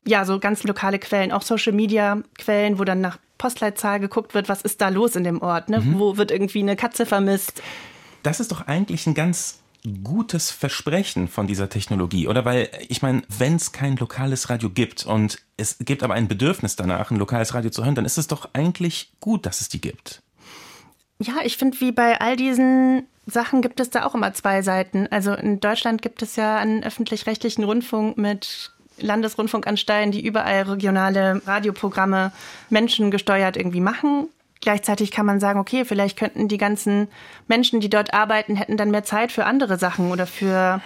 ja 0.06 0.26
so 0.26 0.40
ganz 0.40 0.64
lokale 0.64 1.00
Quellen, 1.00 1.32
auch 1.32 1.42
Social 1.42 1.74
Media 1.74 2.22
Quellen, 2.38 2.80
wo 2.80 2.84
dann 2.84 3.02
nach 3.02 3.18
Postleitzahl 3.38 4.00
geguckt 4.00 4.34
wird, 4.34 4.50
was 4.50 4.62
ist 4.62 4.82
da 4.82 4.90
los 4.90 5.16
in 5.16 5.24
dem 5.24 5.42
Ort, 5.42 5.70
ne? 5.70 5.80
Mhm. 5.80 6.00
wo 6.00 6.18
wird 6.18 6.32
irgendwie 6.32 6.60
eine 6.60 6.76
Katze 6.76 7.06
vermisst. 7.06 7.62
Das 8.24 8.40
ist 8.40 8.52
doch 8.52 8.68
eigentlich 8.68 9.08
ein 9.08 9.14
ganz 9.14 9.61
gutes 10.04 10.52
Versprechen 10.52 11.28
von 11.28 11.48
dieser 11.48 11.70
Technologie, 11.70 12.28
oder? 12.28 12.46
Weil 12.46 12.70
ich 12.88 13.02
meine, 13.02 13.24
wenn 13.30 13.56
es 13.56 13.72
kein 13.72 13.96
lokales 13.98 14.50
Radio 14.50 14.70
gibt 14.70 15.06
und 15.06 15.40
es 15.58 15.78
gibt 15.80 16.04
aber 16.04 16.14
ein 16.14 16.28
Bedürfnis 16.28 16.76
danach, 16.76 17.12
ein 17.12 17.18
lokales 17.18 17.54
Radio 17.54 17.72
zu 17.72 17.84
hören, 17.84 17.96
dann 17.96 18.06
ist 18.06 18.18
es 18.18 18.28
doch 18.28 18.50
eigentlich 18.54 19.12
gut, 19.20 19.46
dass 19.46 19.62
es 19.62 19.70
die 19.70 19.82
gibt. 19.82 20.22
Ja, 21.20 21.36
ich 21.44 21.58
finde, 21.58 21.80
wie 21.82 21.92
bei 21.92 22.20
all 22.20 22.36
diesen 22.36 23.04
Sachen 23.28 23.62
gibt 23.62 23.80
es 23.80 23.90
da 23.90 24.06
auch 24.06 24.16
immer 24.16 24.34
zwei 24.34 24.62
Seiten. 24.62 25.08
Also 25.08 25.34
in 25.34 25.60
Deutschland 25.60 26.02
gibt 26.02 26.22
es 26.22 26.36
ja 26.36 26.58
einen 26.58 26.84
öffentlich-rechtlichen 26.84 27.64
Rundfunk 27.64 28.18
mit 28.18 28.72
Landesrundfunkanstalten, 28.98 30.12
die 30.12 30.26
überall 30.26 30.64
regionale 30.64 31.42
Radioprogramme 31.46 32.32
menschengesteuert 32.70 33.58
irgendwie 33.58 33.82
machen. 33.82 34.28
Gleichzeitig 34.62 35.12
kann 35.12 35.26
man 35.26 35.40
sagen, 35.40 35.60
okay, 35.60 35.86
vielleicht 35.86 36.18
könnten 36.18 36.48
die 36.48 36.58
ganzen 36.58 37.08
Menschen, 37.48 37.80
die 37.80 37.90
dort 37.90 38.14
arbeiten, 38.14 38.56
hätten 38.56 38.78
dann 38.78 38.92
mehr 38.92 39.04
Zeit 39.04 39.32
für 39.32 39.46
andere 39.46 39.78
Sachen 39.78 40.12
oder 40.12 40.28
für 40.28 40.82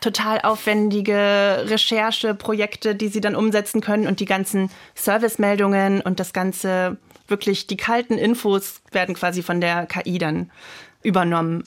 total 0.00 0.40
aufwendige 0.40 1.64
Rechercheprojekte, 1.66 2.94
die 2.94 3.08
sie 3.08 3.20
dann 3.20 3.36
umsetzen 3.36 3.80
können 3.80 4.06
und 4.06 4.20
die 4.20 4.24
ganzen 4.24 4.70
Servicemeldungen 4.94 6.00
und 6.00 6.20
das 6.20 6.32
ganze 6.32 6.96
wirklich 7.26 7.66
die 7.66 7.76
kalten 7.76 8.14
Infos 8.14 8.80
werden 8.92 9.14
quasi 9.14 9.42
von 9.42 9.60
der 9.60 9.86
KI 9.86 10.18
dann 10.18 10.50
übernommen. 11.02 11.64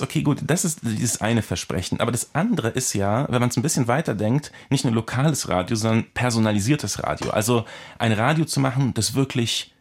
Okay, 0.00 0.22
gut, 0.22 0.40
das 0.44 0.64
ist 0.64 0.80
dieses 0.82 1.20
eine 1.20 1.42
Versprechen. 1.42 2.00
Aber 2.00 2.10
das 2.10 2.34
andere 2.34 2.70
ist 2.70 2.94
ja, 2.94 3.26
wenn 3.28 3.40
man 3.40 3.50
es 3.50 3.56
ein 3.56 3.62
bisschen 3.62 3.86
weiter 3.86 4.14
denkt, 4.14 4.50
nicht 4.70 4.84
nur 4.84 4.94
lokales 4.94 5.48
Radio, 5.48 5.76
sondern 5.76 6.06
personalisiertes 6.14 7.04
Radio. 7.04 7.30
Also 7.30 7.66
ein 7.98 8.12
Radio 8.12 8.44
zu 8.44 8.58
machen, 8.58 8.94
das 8.94 9.14
wirklich 9.14 9.71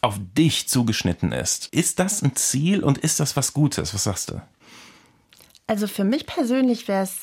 auf 0.00 0.18
dich 0.36 0.68
zugeschnitten 0.68 1.32
ist. 1.32 1.66
Ist 1.68 1.98
das 1.98 2.22
ein 2.22 2.36
Ziel 2.36 2.82
und 2.82 2.98
ist 2.98 3.20
das 3.20 3.36
was 3.36 3.52
Gutes? 3.52 3.94
Was 3.94 4.04
sagst 4.04 4.30
du? 4.30 4.40
Also 5.66 5.86
für 5.86 6.04
mich 6.04 6.26
persönlich 6.26 6.88
wäre 6.88 7.04
es 7.04 7.16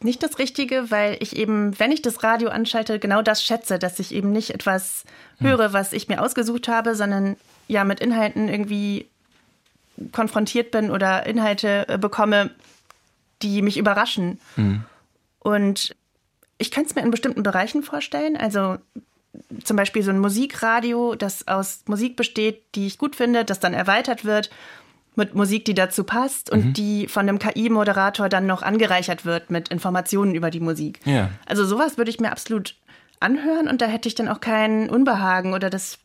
nicht 0.00 0.22
das 0.22 0.38
Richtige, 0.38 0.90
weil 0.90 1.16
ich 1.20 1.36
eben, 1.36 1.78
wenn 1.78 1.90
ich 1.90 2.02
das 2.02 2.22
Radio 2.22 2.50
anschalte, 2.50 2.98
genau 2.98 3.22
das 3.22 3.42
schätze, 3.42 3.78
dass 3.78 3.98
ich 3.98 4.14
eben 4.14 4.30
nicht 4.30 4.50
etwas 4.50 5.04
höre, 5.40 5.72
was 5.72 5.92
ich 5.92 6.08
mir 6.08 6.22
ausgesucht 6.22 6.68
habe, 6.68 6.94
sondern 6.94 7.36
ja 7.66 7.84
mit 7.84 8.00
Inhalten 8.00 8.48
irgendwie 8.48 9.06
konfrontiert 10.12 10.70
bin 10.70 10.90
oder 10.90 11.26
Inhalte 11.26 11.88
äh, 11.88 11.98
bekomme, 11.98 12.50
die 13.42 13.62
mich 13.62 13.78
überraschen. 13.78 14.38
Mhm. 14.56 14.84
Und 15.40 15.94
ich 16.58 16.70
kann 16.70 16.84
es 16.84 16.94
mir 16.94 17.02
in 17.02 17.10
bestimmten 17.10 17.42
Bereichen 17.42 17.82
vorstellen. 17.82 18.36
Also 18.36 18.78
zum 19.64 19.76
Beispiel 19.76 20.02
so 20.02 20.10
ein 20.10 20.18
Musikradio, 20.18 21.14
das 21.14 21.46
aus 21.48 21.82
Musik 21.86 22.16
besteht, 22.16 22.62
die 22.74 22.86
ich 22.86 22.98
gut 22.98 23.16
finde, 23.16 23.44
das 23.44 23.60
dann 23.60 23.74
erweitert 23.74 24.24
wird 24.24 24.50
mit 25.16 25.34
Musik, 25.34 25.64
die 25.64 25.74
dazu 25.74 26.04
passt 26.04 26.50
und 26.50 26.66
mhm. 26.66 26.72
die 26.74 27.08
von 27.08 27.28
einem 27.28 27.38
KI-Moderator 27.38 28.28
dann 28.28 28.46
noch 28.46 28.62
angereichert 28.62 29.24
wird 29.24 29.50
mit 29.50 29.68
Informationen 29.68 30.34
über 30.34 30.50
die 30.50 30.60
Musik. 30.60 31.00
Ja. 31.04 31.30
Also 31.46 31.64
sowas 31.64 31.96
würde 31.96 32.10
ich 32.10 32.20
mir 32.20 32.30
absolut 32.30 32.76
anhören 33.18 33.66
und 33.66 33.80
da 33.80 33.86
hätte 33.86 34.08
ich 34.08 34.14
dann 34.14 34.28
auch 34.28 34.40
kein 34.40 34.90
Unbehagen 34.90 35.54
oder 35.54 35.70
das 35.70 35.98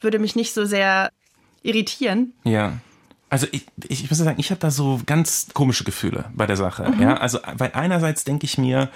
würde 0.00 0.18
mich 0.18 0.34
nicht 0.34 0.54
so 0.54 0.64
sehr 0.64 1.10
irritieren. 1.62 2.32
Ja. 2.44 2.74
Also 3.30 3.46
ich, 3.52 3.66
ich, 3.88 4.04
ich 4.04 4.10
muss 4.10 4.18
sagen, 4.18 4.40
ich 4.40 4.50
habe 4.50 4.60
da 4.60 4.70
so 4.70 5.00
ganz 5.04 5.48
komische 5.52 5.84
Gefühle 5.84 6.24
bei 6.34 6.46
der 6.46 6.56
Sache. 6.56 6.90
Mhm. 6.90 7.02
Ja, 7.02 7.16
also 7.18 7.38
weil 7.56 7.72
einerseits 7.74 8.24
denke 8.24 8.46
ich 8.46 8.58
mir, 8.58 8.88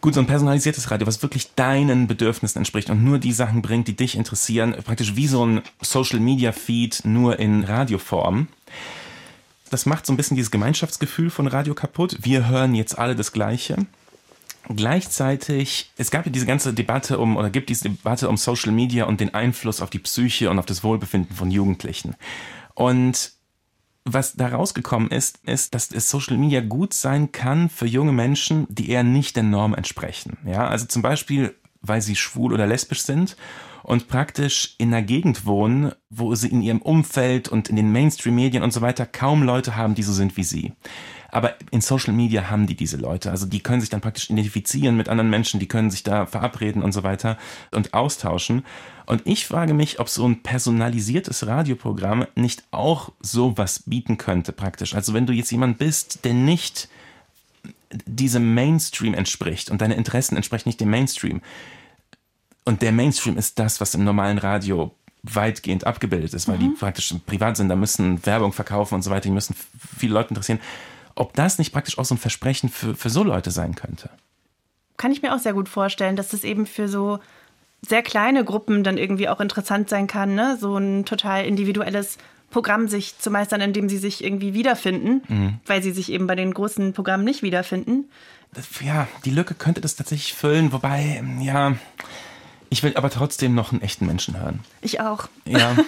Gut, 0.00 0.14
so 0.14 0.20
ein 0.20 0.26
personalisiertes 0.26 0.90
Radio, 0.90 1.06
was 1.06 1.22
wirklich 1.22 1.54
deinen 1.54 2.06
Bedürfnissen 2.06 2.58
entspricht 2.58 2.88
und 2.88 3.04
nur 3.04 3.18
die 3.18 3.32
Sachen 3.32 3.60
bringt, 3.60 3.86
die 3.86 3.96
dich 3.96 4.16
interessieren, 4.16 4.74
praktisch 4.82 5.14
wie 5.14 5.26
so 5.26 5.44
ein 5.44 5.62
Social 5.82 6.20
Media 6.20 6.52
Feed 6.52 7.02
nur 7.04 7.38
in 7.38 7.64
Radioform. 7.64 8.48
Das 9.68 9.84
macht 9.84 10.06
so 10.06 10.12
ein 10.12 10.16
bisschen 10.16 10.36
dieses 10.36 10.50
Gemeinschaftsgefühl 10.50 11.28
von 11.28 11.46
Radio 11.46 11.74
kaputt. 11.74 12.16
Wir 12.22 12.48
hören 12.48 12.74
jetzt 12.74 12.98
alle 12.98 13.14
das 13.14 13.32
Gleiche. 13.32 13.76
Gleichzeitig, 14.74 15.90
es 15.98 16.10
gab 16.10 16.24
ja 16.24 16.32
diese 16.32 16.46
ganze 16.46 16.72
Debatte 16.72 17.18
um, 17.18 17.36
oder 17.36 17.50
gibt 17.50 17.68
diese 17.68 17.90
Debatte 17.90 18.28
um 18.28 18.38
Social 18.38 18.72
Media 18.72 19.04
und 19.04 19.20
den 19.20 19.34
Einfluss 19.34 19.82
auf 19.82 19.90
die 19.90 19.98
Psyche 19.98 20.48
und 20.48 20.58
auf 20.58 20.66
das 20.66 20.82
Wohlbefinden 20.82 21.36
von 21.36 21.50
Jugendlichen. 21.50 22.16
Und 22.74 23.32
was 24.12 24.34
da 24.34 24.48
rausgekommen 24.48 25.10
ist, 25.10 25.38
ist, 25.44 25.74
dass 25.74 25.90
es 25.90 26.10
Social 26.10 26.36
Media 26.36 26.60
gut 26.60 26.94
sein 26.94 27.32
kann 27.32 27.68
für 27.68 27.86
junge 27.86 28.12
Menschen, 28.12 28.66
die 28.68 28.90
eher 28.90 29.02
nicht 29.02 29.36
der 29.36 29.42
Norm 29.42 29.74
entsprechen. 29.74 30.38
Ja, 30.44 30.66
also 30.68 30.86
zum 30.86 31.02
Beispiel, 31.02 31.54
weil 31.82 32.02
sie 32.02 32.16
schwul 32.16 32.52
oder 32.52 32.66
lesbisch 32.66 33.02
sind 33.02 33.36
und 33.82 34.08
praktisch 34.08 34.74
in 34.78 34.88
einer 34.88 35.02
Gegend 35.02 35.46
wohnen, 35.46 35.92
wo 36.10 36.34
sie 36.34 36.48
in 36.48 36.62
ihrem 36.62 36.82
Umfeld 36.82 37.48
und 37.48 37.68
in 37.68 37.76
den 37.76 37.92
Mainstream-Medien 37.92 38.62
und 38.62 38.72
so 38.72 38.80
weiter 38.80 39.06
kaum 39.06 39.42
Leute 39.42 39.76
haben, 39.76 39.94
die 39.94 40.02
so 40.02 40.12
sind 40.12 40.36
wie 40.36 40.44
sie. 40.44 40.72
Aber 41.32 41.54
in 41.70 41.80
Social 41.80 42.12
Media 42.12 42.50
haben 42.50 42.66
die 42.66 42.74
diese 42.74 42.96
Leute. 42.96 43.30
Also 43.30 43.46
die 43.46 43.60
können 43.60 43.80
sich 43.80 43.90
dann 43.90 44.00
praktisch 44.00 44.30
identifizieren 44.30 44.96
mit 44.96 45.08
anderen 45.08 45.30
Menschen, 45.30 45.60
die 45.60 45.68
können 45.68 45.90
sich 45.90 46.02
da 46.02 46.26
verabreden 46.26 46.82
und 46.82 46.92
so 46.92 47.02
weiter 47.02 47.38
und 47.70 47.94
austauschen. 47.94 48.64
Und 49.06 49.22
ich 49.24 49.46
frage 49.46 49.74
mich, 49.74 50.00
ob 50.00 50.08
so 50.08 50.26
ein 50.26 50.42
personalisiertes 50.42 51.46
Radioprogramm 51.46 52.26
nicht 52.34 52.64
auch 52.70 53.12
sowas 53.20 53.82
bieten 53.86 54.18
könnte, 54.18 54.52
praktisch. 54.52 54.94
Also 54.94 55.14
wenn 55.14 55.26
du 55.26 55.32
jetzt 55.32 55.50
jemand 55.50 55.78
bist, 55.78 56.24
der 56.24 56.34
nicht 56.34 56.88
diesem 58.06 58.54
Mainstream 58.54 59.14
entspricht 59.14 59.70
und 59.70 59.80
deine 59.80 59.94
Interessen 59.94 60.36
entsprechen 60.36 60.68
nicht 60.68 60.80
dem 60.80 60.90
Mainstream. 60.90 61.40
Und 62.64 62.82
der 62.82 62.92
Mainstream 62.92 63.36
ist 63.36 63.58
das, 63.58 63.80
was 63.80 63.94
im 63.94 64.04
normalen 64.04 64.38
Radio 64.38 64.94
weitgehend 65.22 65.86
abgebildet 65.86 66.32
ist, 66.34 66.48
weil 66.48 66.56
mhm. 66.58 66.60
die 66.60 66.68
praktisch 66.78 67.14
Privatsender 67.26 67.76
müssen 67.76 68.24
Werbung 68.24 68.52
verkaufen 68.52 68.94
und 68.94 69.02
so 69.02 69.10
weiter, 69.10 69.22
die 69.22 69.30
müssen 69.30 69.56
viele 69.98 70.14
Leute 70.14 70.30
interessieren 70.30 70.60
ob 71.20 71.34
das 71.34 71.58
nicht 71.58 71.72
praktisch 71.72 71.98
auch 71.98 72.04
so 72.04 72.14
ein 72.14 72.18
Versprechen 72.18 72.68
für, 72.70 72.94
für 72.94 73.10
so 73.10 73.22
Leute 73.22 73.50
sein 73.50 73.74
könnte. 73.74 74.10
Kann 74.96 75.12
ich 75.12 75.22
mir 75.22 75.34
auch 75.34 75.38
sehr 75.38 75.52
gut 75.52 75.68
vorstellen, 75.68 76.16
dass 76.16 76.28
das 76.28 76.44
eben 76.44 76.66
für 76.66 76.88
so 76.88 77.18
sehr 77.86 78.02
kleine 78.02 78.44
Gruppen 78.44 78.84
dann 78.84 78.98
irgendwie 78.98 79.28
auch 79.28 79.40
interessant 79.40 79.88
sein 79.88 80.06
kann, 80.06 80.34
ne? 80.34 80.56
so 80.60 80.76
ein 80.76 81.04
total 81.04 81.44
individuelles 81.44 82.18
Programm 82.50 82.88
sich 82.88 83.18
zu 83.18 83.30
meistern, 83.30 83.60
indem 83.60 83.88
sie 83.88 83.98
sich 83.98 84.24
irgendwie 84.24 84.54
wiederfinden, 84.54 85.22
mhm. 85.28 85.60
weil 85.66 85.82
sie 85.82 85.92
sich 85.92 86.10
eben 86.10 86.26
bei 86.26 86.34
den 86.34 86.52
großen 86.52 86.92
Programmen 86.92 87.24
nicht 87.24 87.42
wiederfinden. 87.42 88.10
Das, 88.52 88.66
ja, 88.80 89.06
die 89.24 89.30
Lücke 89.30 89.54
könnte 89.54 89.80
das 89.80 89.96
tatsächlich 89.96 90.34
füllen, 90.34 90.72
wobei, 90.72 91.22
ja, 91.40 91.76
Ich 92.72 92.84
will 92.84 92.96
aber 92.96 93.10
trotzdem 93.10 93.54
noch 93.54 93.72
einen 93.72 93.82
echten 93.82 94.06
Menschen 94.06 94.40
hören. 94.40 94.60
Ich 94.80 95.00
auch. 95.00 95.28
Ja. 95.44 95.76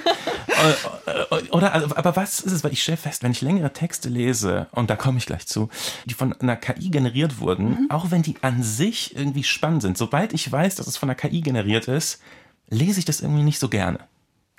Äh, 0.53 1.11
äh, 1.11 1.49
oder, 1.51 1.73
also, 1.73 1.97
aber 1.97 2.15
was 2.15 2.41
ist 2.41 2.53
es? 2.53 2.63
Weil 2.63 2.73
ich 2.73 2.83
stelle 2.83 2.99
fest, 2.99 3.23
wenn 3.23 3.33
ich 3.33 3.41
längere 3.41 3.73
Texte 3.73 4.09
lese, 4.09 4.67
und 4.73 4.91
da 4.91 4.97
komme 4.97 5.19
ich 5.19 5.27
gleich 5.27 5.47
zu, 5.47 5.71
die 6.05 6.15
von 6.15 6.33
einer 6.35 6.57
KI 6.57 6.91
generiert 6.91 7.41
wurden, 7.41 7.71
mhm. 7.71 7.91
auch 7.91 8.11
wenn 8.11 8.23
die 8.23 8.37
an 8.43 8.63
sich 8.63 9.17
irgendwie 9.17 9.45
spannend 9.45 9.83
sind, 9.83 9.97
sobald 9.97 10.33
ich 10.33 10.51
weiß, 10.51 10.75
dass 10.75 10.87
es 10.87 10.97
von 10.97 11.09
einer 11.09 11.17
KI 11.17 11.41
generiert 11.41 11.89
ist, 11.89 12.21
lese 12.69 12.99
ich 12.99 13.05
das 13.05 13.21
irgendwie 13.21 13.45
nicht 13.45 13.59
so 13.59 13.69
gerne. 13.69 14.01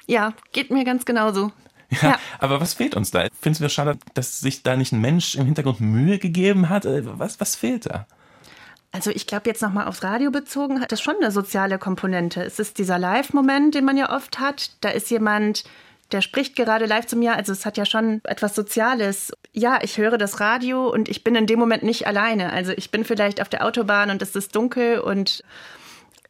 Ja, 0.07 0.33
geht 0.51 0.71
mir 0.71 0.83
ganz 0.83 1.05
genauso. 1.05 1.51
Ja, 1.89 2.09
ja, 2.09 2.19
aber 2.39 2.59
was 2.59 2.73
fehlt 2.73 2.95
uns 2.95 3.12
da? 3.12 3.27
Findest 3.39 3.62
du 3.62 3.65
es 3.65 3.73
schade, 3.73 3.97
dass 4.13 4.39
sich 4.39 4.63
da 4.63 4.75
nicht 4.75 4.93
ein 4.93 5.01
Mensch 5.01 5.36
im 5.36 5.45
Hintergrund 5.45 5.79
Mühe 5.79 6.17
gegeben 6.17 6.69
hat? 6.69 6.86
Äh, 6.86 7.01
was, 7.19 7.39
was 7.39 7.55
fehlt 7.55 7.86
da? 7.86 8.07
Also 8.93 9.10
ich 9.10 9.25
glaube, 9.25 9.49
jetzt 9.49 9.63
nochmal 9.63 9.88
aufs 9.88 10.03
Radio 10.03 10.29
bezogen, 10.29 10.79
hat 10.79 10.91
das 10.91 11.01
schon 11.01 11.15
eine 11.19 11.32
soziale 11.32 11.79
Komponente. 11.79 12.43
Es 12.43 12.60
ist 12.60 12.77
dieser 12.77 12.99
Live-Moment, 12.99 13.73
den 13.73 13.86
man 13.86 13.97
ja 13.97 14.15
oft 14.15 14.39
hat. 14.39 14.69
Da 14.82 14.89
ist 14.89 15.10
jemand, 15.10 15.63
der 16.12 16.21
spricht 16.21 16.56
gerade 16.56 16.86
live 16.86 17.08
zu 17.08 17.15
mir. 17.15 17.36
Also 17.36 17.51
es 17.51 17.65
hat 17.65 17.75
ja 17.75 17.86
schon 17.86 18.21
etwas 18.23 18.53
Soziales. 18.53 19.34
Ja, 19.51 19.79
ich 19.82 19.97
höre 19.97 20.19
das 20.19 20.39
Radio 20.39 20.89
und 20.89 21.10
ich 21.10 21.23
bin 21.23 21.34
in 21.34 21.47
dem 21.47 21.58
Moment 21.58 21.82
nicht 21.82 22.06
alleine. 22.06 22.53
Also 22.53 22.71
ich 22.71 22.91
bin 22.91 23.03
vielleicht 23.03 23.41
auf 23.41 23.49
der 23.49 23.65
Autobahn 23.65 24.12
und 24.12 24.21
es 24.21 24.36
ist 24.36 24.56
dunkel 24.56 24.99
und 24.99 25.43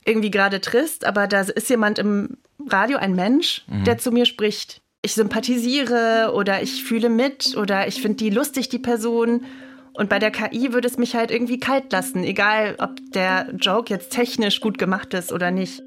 irgendwie 0.06 0.32
gerade 0.32 0.62
trist, 0.62 1.06
aber 1.06 1.28
da 1.28 1.42
ist 1.42 1.70
jemand 1.70 2.00
im 2.00 2.38
Radio, 2.68 2.98
ein 2.98 3.14
Mensch, 3.14 3.64
mhm. 3.68 3.84
der 3.84 3.98
zu 3.98 4.12
mir 4.12 4.26
spricht. 4.26 4.82
Ich 5.02 5.16
sympathisiere 5.16 6.32
oder 6.34 6.62
ich 6.62 6.84
fühle 6.86 7.10
mit 7.10 7.58
oder 7.58 7.88
ich 7.88 8.02
finde 8.02 8.18
die 8.18 8.30
lustig, 8.30 8.70
die 8.70 8.80
Person. 8.80 9.46
Und 9.94 10.10
bei 10.10 10.20
der 10.20 10.32
KI 10.32 10.74
würde 10.74 10.88
es 10.88 10.98
mich 10.98 11.16
halt 11.16 11.30
irgendwie 11.30 11.60
kalt 11.60 11.92
lassen, 11.92 12.24
egal 12.24 12.76
ob 12.80 12.96
der 13.14 13.54
Joke 13.60 13.94
jetzt 13.94 14.12
technisch 14.12 14.60
gut 14.60 14.78
gemacht 14.78 15.14
ist 15.14 15.32
oder 15.32 15.52
nicht. 15.52 15.84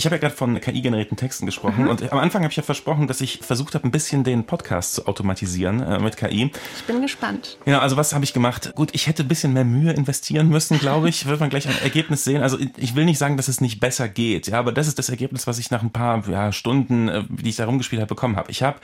Ich 0.00 0.06
habe 0.06 0.16
ja 0.16 0.20
gerade 0.20 0.34
von 0.34 0.58
KI-generierten 0.58 1.18
Texten 1.18 1.44
gesprochen 1.44 1.84
mhm. 1.84 1.90
und 1.90 2.10
am 2.10 2.18
Anfang 2.18 2.42
habe 2.42 2.50
ich 2.50 2.56
ja 2.56 2.62
versprochen, 2.62 3.06
dass 3.06 3.20
ich 3.20 3.40
versucht 3.42 3.74
habe, 3.74 3.86
ein 3.86 3.90
bisschen 3.90 4.24
den 4.24 4.46
Podcast 4.46 4.94
zu 4.94 5.06
automatisieren 5.06 5.82
äh, 5.82 5.98
mit 5.98 6.16
KI. 6.16 6.50
Ich 6.74 6.84
bin 6.84 7.02
gespannt. 7.02 7.58
Ja, 7.66 7.80
also 7.80 7.98
was 7.98 8.14
habe 8.14 8.24
ich 8.24 8.32
gemacht? 8.32 8.72
Gut, 8.74 8.88
ich 8.94 9.08
hätte 9.08 9.24
ein 9.24 9.28
bisschen 9.28 9.52
mehr 9.52 9.66
Mühe 9.66 9.92
investieren 9.92 10.48
müssen, 10.48 10.78
glaube 10.78 11.10
ich. 11.10 11.26
Wird 11.26 11.38
man 11.38 11.50
gleich 11.50 11.68
ein 11.68 11.74
Ergebnis 11.82 12.24
sehen. 12.24 12.42
Also 12.42 12.56
ich 12.78 12.94
will 12.94 13.04
nicht 13.04 13.18
sagen, 13.18 13.36
dass 13.36 13.48
es 13.48 13.60
nicht 13.60 13.78
besser 13.78 14.08
geht, 14.08 14.46
ja, 14.46 14.58
aber 14.58 14.72
das 14.72 14.88
ist 14.88 14.98
das 14.98 15.10
Ergebnis, 15.10 15.46
was 15.46 15.58
ich 15.58 15.70
nach 15.70 15.82
ein 15.82 15.90
paar 15.90 16.26
ja, 16.30 16.50
Stunden, 16.50 17.10
äh, 17.10 17.24
die 17.28 17.50
ich 17.50 17.56
da 17.56 17.66
rumgespielt 17.66 18.00
habe, 18.00 18.08
bekommen 18.08 18.36
habe. 18.36 18.50
Ich 18.50 18.62
habe 18.62 18.78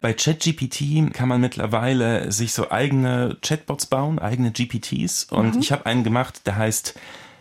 bei 0.00 0.12
ChatGPT 0.12 1.12
kann 1.12 1.28
man 1.28 1.40
mittlerweile 1.40 2.32
sich 2.32 2.52
so 2.52 2.68
eigene 2.68 3.36
Chatbots 3.42 3.86
bauen, 3.86 4.18
eigene 4.18 4.50
GPTs. 4.50 5.28
Und 5.30 5.54
mhm. 5.54 5.60
ich 5.60 5.70
habe 5.70 5.86
einen 5.86 6.02
gemacht, 6.02 6.40
der 6.46 6.56
heißt 6.56 6.98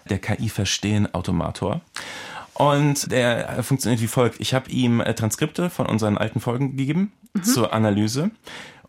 der 0.08 0.20
KI-Verstehen-Automator. 0.20 1.82
Und 2.58 3.12
der 3.12 3.62
funktioniert 3.64 4.02
wie 4.02 4.08
folgt. 4.08 4.42
Ich 4.42 4.56
habe 4.56 4.70
ihm 4.72 5.00
äh, 5.00 5.14
Transkripte 5.14 5.70
von 5.70 5.86
unseren 5.86 6.18
alten 6.18 6.40
Folgen 6.40 6.76
gegeben 6.76 7.12
mhm. 7.34 7.44
zur 7.44 7.72
Analyse. 7.72 8.32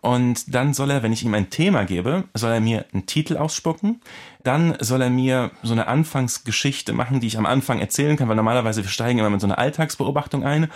Und 0.00 0.54
dann 0.54 0.72
soll 0.72 0.90
er, 0.90 1.02
wenn 1.02 1.12
ich 1.12 1.22
ihm 1.22 1.35
ein 1.35 1.50
Thema 1.50 1.85
gebe, 1.85 2.24
soll 2.33 2.52
er 2.52 2.61
mir 2.61 2.87
einen 2.94 3.04
Titel 3.04 3.37
ausspucken. 3.37 4.00
Dann 4.42 4.76
soll 4.81 5.02
er 5.02 5.11
mir 5.11 5.50
so 5.62 5.72
eine 5.72 5.87
Anfangsgeschichte 5.87 6.94
machen, 6.94 7.20
die 7.20 7.26
ich 7.26 7.37
am 7.37 7.46
Anfang 7.46 7.81
erzählen 7.81 8.16
kann, 8.16 8.28
weil 8.28 8.37
normalerweise 8.37 8.83
wir 8.85 8.90
steigen 8.90 9.18
immer 9.18 9.28
mit 9.28 9.40
so 9.40 9.46
einer 9.46 9.59
Alltagsbeobachtung 9.59 10.44
ein. 10.44 10.68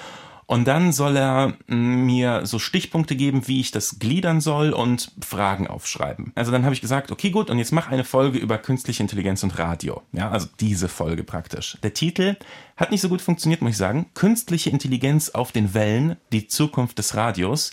Und 0.46 0.66
dann 0.66 0.92
soll 0.92 1.16
er 1.16 1.54
mm, 1.66 2.04
mir 2.04 2.46
so 2.46 2.58
Stichpunkte 2.58 3.16
geben, 3.16 3.48
wie 3.48 3.60
ich 3.60 3.70
das 3.70 3.98
gliedern 3.98 4.40
soll 4.40 4.72
und 4.72 5.12
Fragen 5.24 5.66
aufschreiben. 5.66 6.32
Also 6.34 6.52
dann 6.52 6.64
habe 6.64 6.74
ich 6.74 6.80
gesagt, 6.80 7.10
okay, 7.10 7.30
gut, 7.30 7.50
und 7.50 7.58
jetzt 7.58 7.72
mach 7.72 7.88
eine 7.88 8.04
Folge 8.04 8.38
über 8.38 8.58
künstliche 8.58 9.02
Intelligenz 9.02 9.42
und 9.42 9.58
Radio. 9.58 10.02
Ja, 10.12 10.30
also 10.30 10.48
diese 10.60 10.88
Folge 10.88 11.24
praktisch. 11.24 11.78
Der 11.82 11.94
Titel 11.94 12.36
hat 12.76 12.90
nicht 12.90 13.00
so 13.00 13.08
gut 13.08 13.22
funktioniert, 13.22 13.62
muss 13.62 13.72
ich 13.72 13.76
sagen. 13.76 14.06
Künstliche 14.14 14.70
Intelligenz 14.70 15.30
auf 15.30 15.52
den 15.52 15.74
Wellen, 15.74 16.16
die 16.32 16.48
Zukunft 16.48 16.98
des 16.98 17.14
Radios 17.14 17.72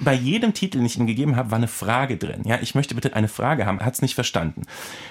bei 0.00 0.14
jedem 0.14 0.54
Titel, 0.54 0.78
den 0.78 0.86
ich 0.86 0.96
ihm 0.96 1.06
gegeben 1.06 1.36
habe, 1.36 1.50
war 1.50 1.58
eine 1.58 1.68
Frage 1.68 2.16
drin. 2.16 2.42
Ja, 2.44 2.58
ich 2.60 2.74
möchte 2.74 2.94
bitte 2.94 3.14
eine 3.14 3.28
Frage 3.28 3.66
haben. 3.66 3.80
Hat 3.80 3.94
es 3.94 4.02
nicht 4.02 4.14
verstanden. 4.14 4.62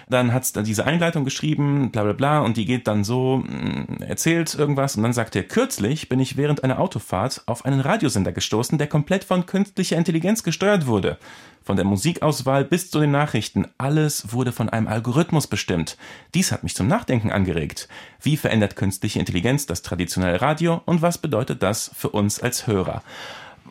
Dann 0.09 0.33
hat 0.33 0.43
es 0.43 0.53
diese 0.53 0.85
Einleitung 0.85 1.23
geschrieben, 1.23 1.91
bla 1.91 2.03
bla 2.03 2.13
bla, 2.13 2.39
und 2.39 2.57
die 2.57 2.65
geht 2.65 2.87
dann 2.87 3.03
so, 3.03 3.37
mm, 3.37 4.01
erzählt 4.01 4.55
irgendwas, 4.55 4.95
und 4.95 5.03
dann 5.03 5.13
sagt 5.13 5.35
er, 5.35 5.43
kürzlich 5.43 6.09
bin 6.09 6.19
ich 6.19 6.37
während 6.37 6.63
einer 6.63 6.79
Autofahrt 6.79 7.43
auf 7.45 7.65
einen 7.65 7.79
Radiosender 7.79 8.31
gestoßen, 8.31 8.77
der 8.77 8.87
komplett 8.87 9.23
von 9.23 9.45
künstlicher 9.45 9.97
Intelligenz 9.97 10.43
gesteuert 10.43 10.87
wurde. 10.87 11.17
Von 11.63 11.75
der 11.75 11.85
Musikauswahl 11.85 12.65
bis 12.65 12.89
zu 12.89 12.99
den 12.99 13.11
Nachrichten, 13.11 13.67
alles 13.77 14.33
wurde 14.33 14.51
von 14.51 14.69
einem 14.69 14.87
Algorithmus 14.87 15.45
bestimmt. 15.45 15.97
Dies 16.33 16.51
hat 16.51 16.63
mich 16.63 16.73
zum 16.73 16.87
Nachdenken 16.87 17.31
angeregt. 17.31 17.87
Wie 18.21 18.37
verändert 18.37 18.75
künstliche 18.75 19.19
Intelligenz 19.19 19.67
das 19.67 19.83
traditionelle 19.83 20.41
Radio 20.41 20.81
und 20.85 21.03
was 21.03 21.19
bedeutet 21.19 21.61
das 21.61 21.91
für 21.93 22.09
uns 22.09 22.39
als 22.39 22.65
Hörer? 22.65 23.03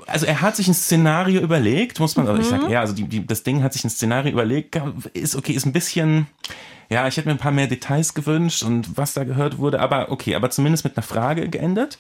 Also 0.07 0.27
er 0.27 0.41
hat 0.41 0.57
sich 0.57 0.69
ein 0.69 0.75
Szenario 0.75 1.41
überlegt, 1.41 2.01
muss 2.01 2.17
man, 2.17 2.29
also 2.29 2.41
ich 2.41 2.49
sage, 2.49 2.67
mhm. 2.67 2.71
ja, 2.71 2.81
also 2.81 2.95
die, 2.95 3.05
die, 3.05 3.27
das 3.27 3.43
Ding 3.43 3.63
hat 3.63 3.73
sich 3.73 3.85
ein 3.85 3.91
Szenario 3.91 4.33
überlegt, 4.33 4.81
ist 5.15 5.37
okay, 5.37 5.53
ist 5.53 5.67
ein 5.67 5.73
bisschen, 5.73 6.27
ja, 6.89 7.07
ich 7.07 7.17
hätte 7.17 7.29
mir 7.29 7.35
ein 7.35 7.39
paar 7.39 7.53
mehr 7.53 7.67
Details 7.67 8.15
gewünscht 8.15 8.63
und 8.63 8.97
was 8.97 9.15
da 9.15 9.25
gehört 9.25 9.59
wurde, 9.59 9.81
aber 9.81 10.11
okay, 10.11 10.35
aber 10.35 10.51
zumindest 10.51 10.85
mit 10.85 10.97
einer 10.97 11.03
Frage 11.03 11.49
geendet. 11.49 11.99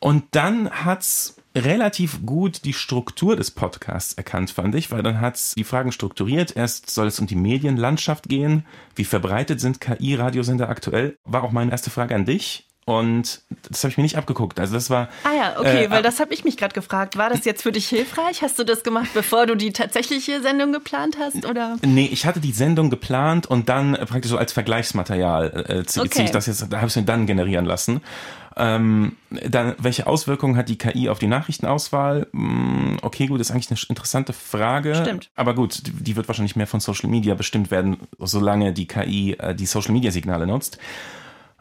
Und 0.00 0.24
dann 0.30 0.70
hat's 0.70 1.36
relativ 1.54 2.24
gut 2.24 2.64
die 2.64 2.72
Struktur 2.72 3.36
des 3.36 3.50
Podcasts 3.50 4.14
erkannt, 4.14 4.50
fand 4.50 4.74
ich, 4.74 4.90
weil 4.90 5.02
dann 5.02 5.20
hat's 5.20 5.54
die 5.56 5.64
Fragen 5.64 5.92
strukturiert. 5.92 6.56
Erst 6.56 6.90
soll 6.90 7.08
es 7.08 7.20
um 7.20 7.26
die 7.26 7.36
Medienlandschaft 7.36 8.28
gehen. 8.28 8.64
Wie 8.94 9.04
verbreitet 9.04 9.60
sind 9.60 9.80
KI-Radiosender 9.80 10.68
aktuell? 10.68 11.16
War 11.24 11.42
auch 11.42 11.52
meine 11.52 11.70
erste 11.70 11.90
Frage 11.90 12.14
an 12.14 12.24
dich. 12.24 12.69
Und 12.90 13.42
das 13.68 13.84
habe 13.84 13.92
ich 13.92 13.98
mir 13.98 14.02
nicht 14.02 14.16
abgeguckt. 14.16 14.58
Also 14.58 14.74
das 14.74 14.90
war. 14.90 15.08
Ah 15.22 15.32
ja, 15.32 15.60
okay, 15.60 15.84
äh, 15.84 15.90
weil 15.90 16.02
das 16.02 16.18
habe 16.18 16.34
ich 16.34 16.42
mich 16.42 16.56
gerade 16.56 16.74
gefragt. 16.74 17.16
War 17.16 17.30
das 17.30 17.44
jetzt 17.44 17.62
für 17.62 17.70
dich 17.70 17.86
hilfreich? 17.86 18.42
Hast 18.42 18.58
du 18.58 18.64
das 18.64 18.82
gemacht, 18.82 19.10
bevor 19.14 19.46
du 19.46 19.54
die 19.54 19.72
tatsächliche 19.72 20.42
Sendung 20.42 20.72
geplant 20.72 21.16
hast? 21.16 21.46
Oder? 21.46 21.76
Nee, 21.82 22.08
ich 22.10 22.26
hatte 22.26 22.40
die 22.40 22.50
Sendung 22.50 22.90
geplant 22.90 23.46
und 23.46 23.68
dann 23.68 23.92
praktisch 23.92 24.32
so 24.32 24.38
als 24.38 24.52
Vergleichsmaterial 24.52 25.66
äh, 25.68 25.84
ziehe 25.84 26.04
okay. 26.04 26.24
ich 26.24 26.32
das 26.32 26.46
jetzt, 26.46 26.66
da 26.68 26.78
habe 26.78 26.88
ich 26.88 26.92
es 26.92 26.96
mir 26.96 27.04
dann 27.04 27.28
generieren 27.28 27.64
lassen. 27.64 28.00
Ähm, 28.56 29.12
dann, 29.30 29.76
welche 29.78 30.08
Auswirkungen 30.08 30.56
hat 30.56 30.68
die 30.68 30.76
KI 30.76 31.08
auf 31.08 31.20
die 31.20 31.28
Nachrichtenauswahl? 31.28 32.26
Hm, 32.32 32.98
okay, 33.02 33.28
gut, 33.28 33.40
ist 33.40 33.52
eigentlich 33.52 33.70
eine 33.70 33.78
interessante 33.88 34.32
Frage. 34.32 34.96
Stimmt. 34.96 35.30
Aber 35.36 35.54
gut, 35.54 35.86
die, 35.86 35.92
die 35.92 36.16
wird 36.16 36.26
wahrscheinlich 36.26 36.56
mehr 36.56 36.66
von 36.66 36.80
Social 36.80 37.08
Media 37.08 37.36
bestimmt 37.36 37.70
werden, 37.70 37.98
solange 38.18 38.72
die 38.72 38.88
KI 38.88 39.36
äh, 39.38 39.54
die 39.54 39.66
Social 39.66 39.92
Media 39.92 40.10
Signale 40.10 40.48
nutzt. 40.48 40.78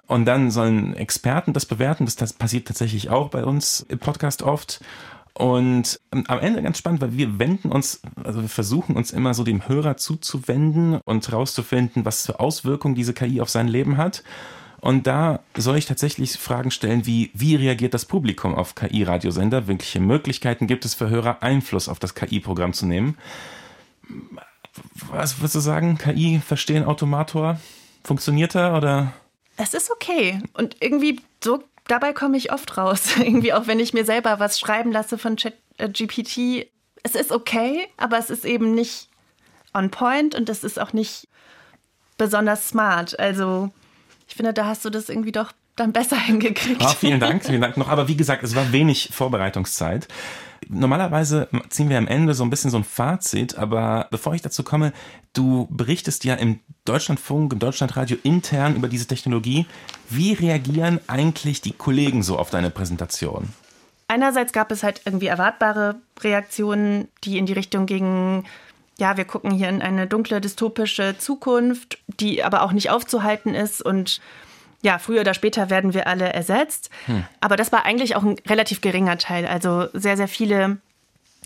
Und 0.09 0.25
dann 0.25 0.49
sollen 0.49 0.95
Experten 0.95 1.53
das 1.53 1.67
bewerten. 1.67 2.05
Das, 2.05 2.15
das 2.15 2.33
passiert 2.33 2.67
tatsächlich 2.67 3.11
auch 3.11 3.29
bei 3.29 3.45
uns 3.45 3.85
im 3.89 3.99
Podcast 3.99 4.41
oft. 4.41 4.81
Und 5.33 5.99
am 6.11 6.39
Ende 6.39 6.63
ganz 6.63 6.79
spannend, 6.79 6.99
weil 6.99 7.15
wir 7.15 7.37
wenden 7.37 7.71
uns, 7.71 8.01
also 8.23 8.41
wir 8.41 8.49
versuchen 8.49 8.97
uns 8.97 9.11
immer 9.11 9.35
so 9.35 9.43
dem 9.43 9.67
Hörer 9.69 9.97
zuzuwenden 9.97 10.99
und 11.05 11.27
herauszufinden, 11.27 12.05
was 12.05 12.25
für 12.25 12.39
Auswirkungen 12.39 12.95
diese 12.95 13.13
KI 13.13 13.39
auf 13.39 13.51
sein 13.51 13.67
Leben 13.67 13.97
hat. 13.97 14.23
Und 14.81 15.05
da 15.05 15.41
soll 15.55 15.77
ich 15.77 15.85
tatsächlich 15.85 16.31
Fragen 16.39 16.71
stellen 16.71 17.05
wie, 17.05 17.29
wie 17.35 17.55
reagiert 17.55 17.93
das 17.93 18.05
Publikum 18.05 18.55
auf 18.55 18.73
KI-Radiosender? 18.73 19.67
Welche 19.67 19.99
Möglichkeiten 19.99 20.65
gibt 20.65 20.85
es 20.85 20.95
für 20.95 21.11
Hörer, 21.11 21.43
Einfluss 21.43 21.87
auf 21.87 21.99
das 21.99 22.15
KI-Programm 22.15 22.73
zu 22.73 22.87
nehmen? 22.87 23.15
Was 25.11 25.37
würdest 25.37 25.53
du 25.53 25.59
sagen? 25.59 25.99
KI 25.99 26.41
verstehen 26.43 26.83
Automator? 26.83 27.59
Funktioniert 28.03 28.55
er 28.55 28.75
oder? 28.75 29.13
Es 29.59 29.73
ist 29.73 29.91
okay. 29.91 30.41
Und 30.53 30.77
irgendwie 30.79 31.21
so 31.43 31.63
dabei 31.87 32.13
komme 32.13 32.37
ich 32.37 32.51
oft 32.51 32.77
raus. 32.77 33.09
irgendwie 33.17 33.53
auch 33.53 33.67
wenn 33.67 33.79
ich 33.79 33.93
mir 33.93 34.05
selber 34.05 34.39
was 34.39 34.59
schreiben 34.59 34.91
lasse 34.91 35.17
von 35.17 35.35
ChatGPT. 35.35 36.37
Äh, 36.37 36.69
es 37.03 37.15
ist 37.15 37.31
okay, 37.31 37.87
aber 37.97 38.17
es 38.17 38.29
ist 38.29 38.43
eben 38.43 38.73
nicht 38.73 39.09
on 39.73 39.89
point 39.89 40.35
und 40.35 40.49
es 40.49 40.63
ist 40.63 40.79
auch 40.79 40.91
nicht 40.91 41.27
besonders 42.17 42.67
smart. 42.67 43.17
Also 43.19 43.71
ich 44.27 44.35
finde, 44.35 44.53
da 44.53 44.65
hast 44.65 44.83
du 44.83 44.89
das 44.89 45.07
irgendwie 45.09 45.31
doch 45.31 45.51
dann 45.75 45.93
besser 45.93 46.17
hingekriegt. 46.19 46.81
Oh, 46.83 46.89
vielen 46.89 47.19
Dank, 47.19 47.45
vielen 47.45 47.61
Dank 47.61 47.77
noch. 47.77 47.87
Aber 47.89 48.07
wie 48.07 48.17
gesagt, 48.17 48.43
es 48.43 48.55
war 48.55 48.71
wenig 48.71 49.09
Vorbereitungszeit. 49.13 50.07
Normalerweise 50.67 51.47
ziehen 51.69 51.89
wir 51.89 51.97
am 51.97 52.07
Ende 52.07 52.33
so 52.33 52.43
ein 52.43 52.49
bisschen 52.49 52.71
so 52.71 52.77
ein 52.77 52.83
Fazit, 52.83 53.57
aber 53.57 54.07
bevor 54.11 54.35
ich 54.35 54.41
dazu 54.41 54.63
komme, 54.63 54.93
du 55.33 55.67
berichtest 55.69 56.25
ja 56.25 56.35
im 56.35 56.59
Deutschlandfunk, 56.85 57.53
im 57.53 57.59
Deutschlandradio 57.59 58.17
intern 58.23 58.75
über 58.75 58.87
diese 58.87 59.07
Technologie. 59.07 59.65
Wie 60.09 60.33
reagieren 60.33 60.99
eigentlich 61.07 61.61
die 61.61 61.73
Kollegen 61.73 62.23
so 62.23 62.37
auf 62.37 62.49
deine 62.49 62.69
Präsentation? 62.69 63.49
Einerseits 64.07 64.53
gab 64.53 64.71
es 64.71 64.83
halt 64.83 65.01
irgendwie 65.05 65.27
erwartbare 65.27 65.95
Reaktionen, 66.21 67.07
die 67.23 67.37
in 67.37 67.45
die 67.45 67.53
Richtung 67.53 67.85
gingen, 67.85 68.45
ja, 68.99 69.17
wir 69.17 69.25
gucken 69.25 69.51
hier 69.51 69.69
in 69.69 69.81
eine 69.81 70.07
dunkle, 70.07 70.41
dystopische 70.41 71.17
Zukunft, 71.17 71.99
die 72.07 72.43
aber 72.43 72.63
auch 72.63 72.73
nicht 72.73 72.89
aufzuhalten 72.89 73.55
ist 73.55 73.81
und 73.81 74.19
ja, 74.81 74.97
früher 74.97 75.21
oder 75.21 75.33
später 75.33 75.69
werden 75.69 75.93
wir 75.93 76.07
alle 76.07 76.31
ersetzt. 76.31 76.89
Hm. 77.05 77.25
Aber 77.41 77.55
das 77.55 77.71
war 77.71 77.85
eigentlich 77.85 78.15
auch 78.15 78.23
ein 78.23 78.37
relativ 78.47 78.81
geringer 78.81 79.17
Teil. 79.17 79.45
Also 79.45 79.87
sehr, 79.93 80.17
sehr 80.17 80.27
viele 80.27 80.77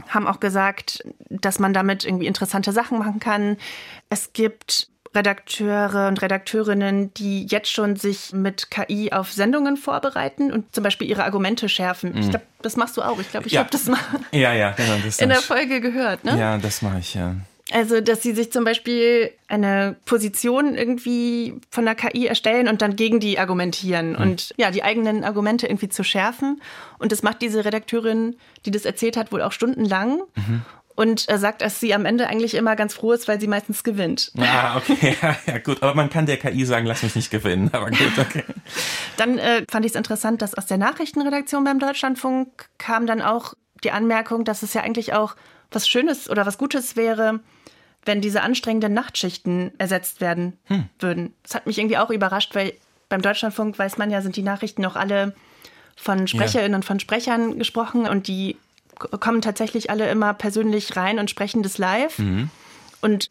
haben 0.10 0.28
auch 0.28 0.40
gesagt, 0.40 1.04
dass 1.30 1.60
man 1.60 1.74
damit 1.74 2.04
irgendwie 2.04 2.28
interessante 2.28 2.72
Sachen 2.72 3.00
machen 3.00 3.20
kann. 3.20 3.58
Es 4.10 4.34
gibt 4.34 4.88
Redakteure 5.16 6.08
und 6.08 6.22
Redakteurinnen, 6.22 7.14
die 7.14 7.46
jetzt 7.46 7.72
schon 7.72 7.96
sich 7.96 8.34
mit 8.34 8.72
KI 8.72 9.12
auf 9.12 9.32
Sendungen 9.32 9.78
vorbereiten 9.78 10.52
und 10.52 10.74
zum 10.74 10.84
Beispiel 10.84 11.08
ihre 11.08 11.24
Argumente 11.24 11.70
schärfen. 11.70 12.14
Mhm. 12.14 12.18
Ich 12.18 12.30
glaube, 12.32 12.46
das 12.62 12.78
machst 12.78 12.98
du 12.98 13.04
auch. 13.04 13.20
Ich 13.20 13.30
glaube, 13.30 13.48
ich 13.48 13.54
ja. 13.54 13.60
habe 13.60 13.70
das 13.70 13.86
mal 13.86 14.00
ja, 14.32 14.54
ja, 14.54 14.72
genau, 14.72 14.98
das 15.04 15.20
in 15.20 15.30
der 15.30 15.40
Folge 15.40 15.82
gehört. 15.82 16.24
Ne? 16.24 16.38
Ja, 16.38 16.58
das 16.58 16.82
mache 16.82 17.00
ich, 17.00 17.14
ja. 17.14 17.36
Also, 17.74 18.02
dass 18.02 18.22
sie 18.22 18.34
sich 18.34 18.52
zum 18.52 18.64
Beispiel 18.64 19.32
eine 19.48 19.96
Position 20.06 20.76
irgendwie 20.76 21.56
von 21.72 21.86
der 21.86 21.96
KI 21.96 22.28
erstellen 22.28 22.68
und 22.68 22.82
dann 22.82 22.96
gegen 22.96 23.20
die 23.20 23.40
argumentieren 23.40 24.12
mhm. 24.12 24.18
und 24.18 24.54
ja, 24.58 24.70
die 24.70 24.84
eigenen 24.84 25.24
Argumente 25.24 25.66
irgendwie 25.68 25.90
zu 25.90 26.04
schärfen. 26.04 26.62
Und 27.00 27.12
das 27.12 27.24
macht 27.24 27.42
diese 27.42 27.66
Redakteurin, 27.66 28.36
die 28.66 28.72
das 28.72 28.86
erzählt 28.86 29.18
hat, 29.18 29.32
wohl 29.32 29.42
auch 29.42 29.52
stundenlang. 29.52 30.22
Mhm 30.36 30.62
und 30.96 31.28
er 31.28 31.40
sagt, 31.40 31.62
dass 31.62 31.80
sie 31.80 31.94
am 31.94 32.06
Ende 32.06 32.28
eigentlich 32.28 32.54
immer 32.54 32.76
ganz 32.76 32.94
froh 32.94 33.14
ist, 33.14 33.28
weil 33.28 33.40
sie 33.40 33.48
meistens 33.48 33.84
gewinnt. 33.84 34.32
Ah, 34.38 34.78
okay, 34.78 35.16
ja, 35.22 35.36
ja, 35.48 35.58
gut. 35.58 35.82
Aber 35.82 35.96
man 35.96 36.10
kann 36.10 36.26
der 36.26 36.38
KI 36.38 36.66
sagen, 36.66 36.86
lass 36.86 37.04
mich 37.04 37.16
nicht 37.16 37.32
gewinnen. 37.32 37.70
Aber 37.74 37.90
gut, 37.90 38.12
okay. 38.20 38.44
dann 39.18 39.38
äh, 39.38 39.66
fand 39.70 39.86
ich 39.86 39.94
es 39.94 39.96
interessant, 39.96 40.42
dass 40.42 40.54
aus 40.54 40.68
der 40.68 40.78
Nachrichtenredaktion 40.78 41.64
beim 41.64 41.80
Deutschlandfunk 41.80 42.70
kam 42.78 43.08
dann 43.08 43.22
auch 43.22 43.54
die 43.84 43.92
Anmerkung, 43.92 44.46
dass 44.46 44.62
es 44.64 44.74
ja 44.74 44.82
eigentlich 44.82 45.14
auch 45.14 45.36
was 45.72 45.88
Schönes 45.88 46.30
oder 46.30 46.46
was 46.46 46.58
Gutes 46.58 46.96
wäre, 46.96 47.40
wenn 48.06 48.22
diese 48.22 48.42
anstrengenden 48.42 48.94
Nachtschichten 48.94 49.72
ersetzt 49.78 50.22
werden 50.22 50.58
hm. 50.66 50.90
würden. 51.00 51.34
Das 51.44 51.56
hat 51.56 51.66
mich 51.66 51.78
irgendwie 51.78 51.98
auch 51.98 52.10
überrascht, 52.10 52.56
weil 52.56 52.74
beim 53.10 53.22
Deutschlandfunk 53.22 53.78
weiß 53.78 53.98
man 53.98 54.12
ja, 54.12 54.22
sind 54.22 54.36
die 54.36 54.44
Nachrichten 54.44 54.82
noch 54.82 54.96
alle 54.96 55.36
von 55.96 56.28
Sprecherinnen 56.28 56.72
ja. 56.72 56.78
und 56.78 56.86
von 56.86 57.00
Sprechern 57.00 57.60
gesprochen 57.60 58.08
und 58.08 58.28
die 58.28 58.58
kommen 58.96 59.42
tatsächlich 59.42 59.90
alle 59.90 60.10
immer 60.10 60.34
persönlich 60.34 60.96
rein 60.96 61.20
und 61.20 61.30
sprechen 61.30 61.64
das 61.64 61.78
live. 61.78 62.20
Mhm. 62.20 62.50
Und 63.02 63.30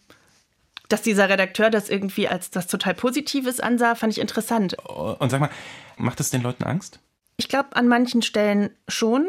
dass 0.88 1.02
dieser 1.02 1.28
Redakteur 1.28 1.70
das 1.70 1.88
irgendwie 1.88 2.28
als 2.28 2.50
das 2.50 2.66
total 2.66 2.94
Positives 2.94 3.60
ansah, 3.60 3.94
fand 3.94 4.12
ich 4.12 4.20
interessant. 4.20 4.74
Und 4.84 5.30
sag 5.30 5.40
mal, 5.40 5.50
macht 5.96 6.20
es 6.20 6.30
den 6.30 6.42
Leuten 6.42 6.64
Angst? 6.64 6.98
Ich 7.36 7.48
glaube, 7.48 7.74
an 7.74 7.88
manchen 7.88 8.22
Stellen 8.22 8.70
schon. 8.88 9.28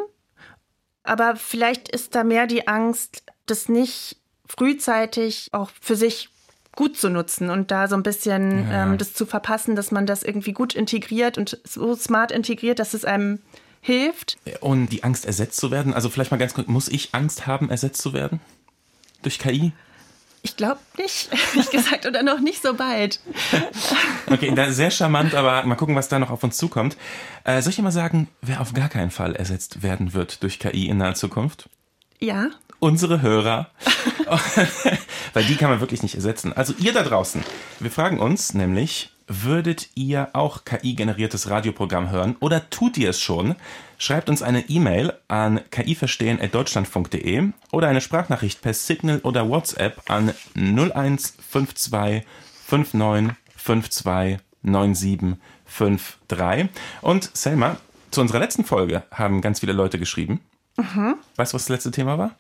Aber 1.04 1.36
vielleicht 1.36 1.90
ist 1.90 2.16
da 2.16 2.24
mehr 2.24 2.48
die 2.48 2.68
Angst, 2.68 3.24
das 3.46 3.70
nicht 3.70 4.18
frühzeitig 4.58 5.50
auch 5.52 5.70
für 5.82 5.96
sich 5.96 6.30
gut 6.76 6.98
zu 6.98 7.10
nutzen 7.10 7.50
und 7.50 7.72
da 7.72 7.88
so 7.88 7.96
ein 7.96 8.04
bisschen 8.04 8.70
ja. 8.70 8.84
ähm, 8.84 8.98
das 8.98 9.14
zu 9.14 9.26
verpassen, 9.26 9.76
dass 9.76 9.92
man 9.92 10.06
das 10.06 10.24
irgendwie 10.24 10.54
gut 10.54 10.74
integriert 10.74 11.38
und 11.38 11.60
so 11.64 11.96
smart 11.96 12.32
integriert, 12.32 12.80
dass 12.80 12.94
es 12.94 13.06
einem 13.06 13.40
hilft. 13.82 14.38
Und 14.62 14.88
die 14.88 15.04
Angst, 15.04 15.26
ersetzt 15.26 15.58
zu 15.58 15.70
werden? 15.70 15.94
Also 15.94 16.10
vielleicht 16.10 16.32
mal 16.32 16.38
ganz 16.38 16.54
kurz, 16.54 16.68
muss 16.68 16.88
ich 16.88 17.10
Angst 17.14 17.46
haben, 17.46 17.70
ersetzt 17.70 18.02
zu 18.02 18.14
werden? 18.14 18.40
Durch 19.22 19.40
KI? 19.40 19.74
Ich 20.42 20.58
glaube 20.58 20.80
nicht, 20.98 21.30
ehrlich 21.54 21.70
gesagt, 21.70 22.06
oder 22.06 22.24
noch 22.24 22.40
nicht 22.40 22.62
so 22.62 22.74
bald. 22.74 23.20
okay, 24.28 24.54
sehr 24.72 24.92
charmant, 24.92 25.36
aber 25.36 25.64
mal 25.64 25.76
gucken, 25.76 25.96
was 25.96 26.10
da 26.10 26.20
noch 26.20 26.32
auf 26.32 26.44
uns 26.44 26.58
zukommt. 26.58 26.98
Äh, 27.44 27.62
soll 27.62 27.72
ich 27.72 27.80
mal 27.80 27.92
sagen, 27.92 28.28
wer 28.42 28.62
auf 28.62 28.74
gar 28.74 28.90
keinen 28.90 29.12
Fall 29.12 29.36
ersetzt 29.36 29.84
werden 29.84 30.14
wird 30.14 30.44
durch 30.44 30.60
KI 30.60 30.88
in 30.88 30.98
naher 30.98 31.16
Zukunft? 31.16 31.70
Ja. 32.24 32.50
Unsere 32.80 33.22
Hörer. 33.22 33.70
Weil 35.34 35.44
die 35.44 35.56
kann 35.56 35.70
man 35.70 35.82
wirklich 35.82 36.04
nicht 36.04 36.16
ersetzen. 36.16 36.54
Also 36.54 36.74
ihr 36.80 36.94
da 36.94 37.04
draußen. 37.04 37.44
Wir 37.80 37.92
fragen 37.92 38.20
uns 38.20 38.54
nämlich, 38.54 39.10
Würdet 39.28 39.90
ihr 39.96 40.30
auch 40.34 40.66
KI-generiertes 40.66 41.50
Radioprogramm 41.50 42.12
hören 42.12 42.36
oder 42.42 42.70
tut 42.70 42.98
ihr 42.98 43.10
es 43.10 43.22
schon? 43.22 43.56
Schreibt 43.98 44.28
uns 44.28 44.42
eine 44.42 44.70
E-Mail 44.70 45.14
an 45.30 45.62
kiverstehen.deutschlandfunk.de 45.72 47.52
oder 47.72 47.88
eine 47.88 48.02
Sprachnachricht 48.02 48.62
per 48.62 48.74
Signal 48.74 49.22
oder 49.24 49.48
WhatsApp 49.48 50.02
an 50.10 50.34
0152 50.56 52.26
5952 52.66 54.40
9753. 54.62 56.68
Und 57.02 57.30
Selma, 57.34 57.78
zu 58.12 58.20
unserer 58.20 58.40
letzten 58.40 58.66
Folge 58.66 59.04
haben 59.10 59.40
ganz 59.40 59.62
viele 59.62 59.72
Leute 59.72 60.00
geschrieben. 60.00 60.42
Mhm. 60.78 61.16
Weißt 61.36 61.54
du, 61.54 61.56
was 61.56 61.64
das 61.64 61.70
letzte 61.70 61.92
Thema 61.92 62.18
war? 62.18 62.36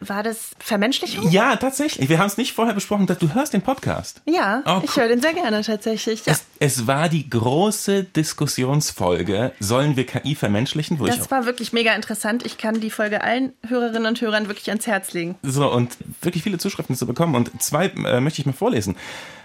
War 0.00 0.22
das 0.22 0.52
Vermenschlichung? 0.58 1.30
Ja, 1.30 1.56
tatsächlich. 1.56 2.08
Wir 2.08 2.18
haben 2.18 2.28
es 2.28 2.38
nicht 2.38 2.54
vorher 2.54 2.72
besprochen. 2.72 3.06
Du 3.06 3.34
hörst 3.34 3.52
den 3.52 3.60
Podcast. 3.60 4.22
Ja, 4.24 4.62
oh, 4.64 4.80
ich 4.82 4.96
höre 4.96 5.08
den 5.08 5.20
sehr 5.20 5.34
gerne 5.34 5.60
tatsächlich. 5.60 6.24
Ja. 6.24 6.32
Es, 6.32 6.44
es, 6.58 6.86
war 6.86 7.10
die 7.10 7.28
große 7.28 8.04
Diskussionsfolge. 8.04 9.52
Sollen 9.60 9.96
wir 9.96 10.06
KI 10.06 10.34
vermenschlichen? 10.34 10.98
Wo 10.98 11.06
das 11.06 11.30
war 11.30 11.44
wirklich 11.44 11.74
mega 11.74 11.94
interessant. 11.94 12.46
Ich 12.46 12.56
kann 12.56 12.80
die 12.80 12.88
Folge 12.88 13.22
allen 13.22 13.52
Hörerinnen 13.68 14.06
und 14.06 14.20
Hörern 14.22 14.48
wirklich 14.48 14.70
ans 14.70 14.86
Herz 14.86 15.12
legen. 15.12 15.36
So, 15.42 15.70
und 15.70 15.98
wirklich 16.22 16.44
viele 16.44 16.56
Zuschriften 16.56 16.96
zu 16.96 17.06
bekommen. 17.06 17.34
Und 17.34 17.62
zwei 17.62 17.88
äh, 17.88 18.20
möchte 18.22 18.40
ich 18.40 18.46
mal 18.46 18.52
vorlesen. 18.52 18.96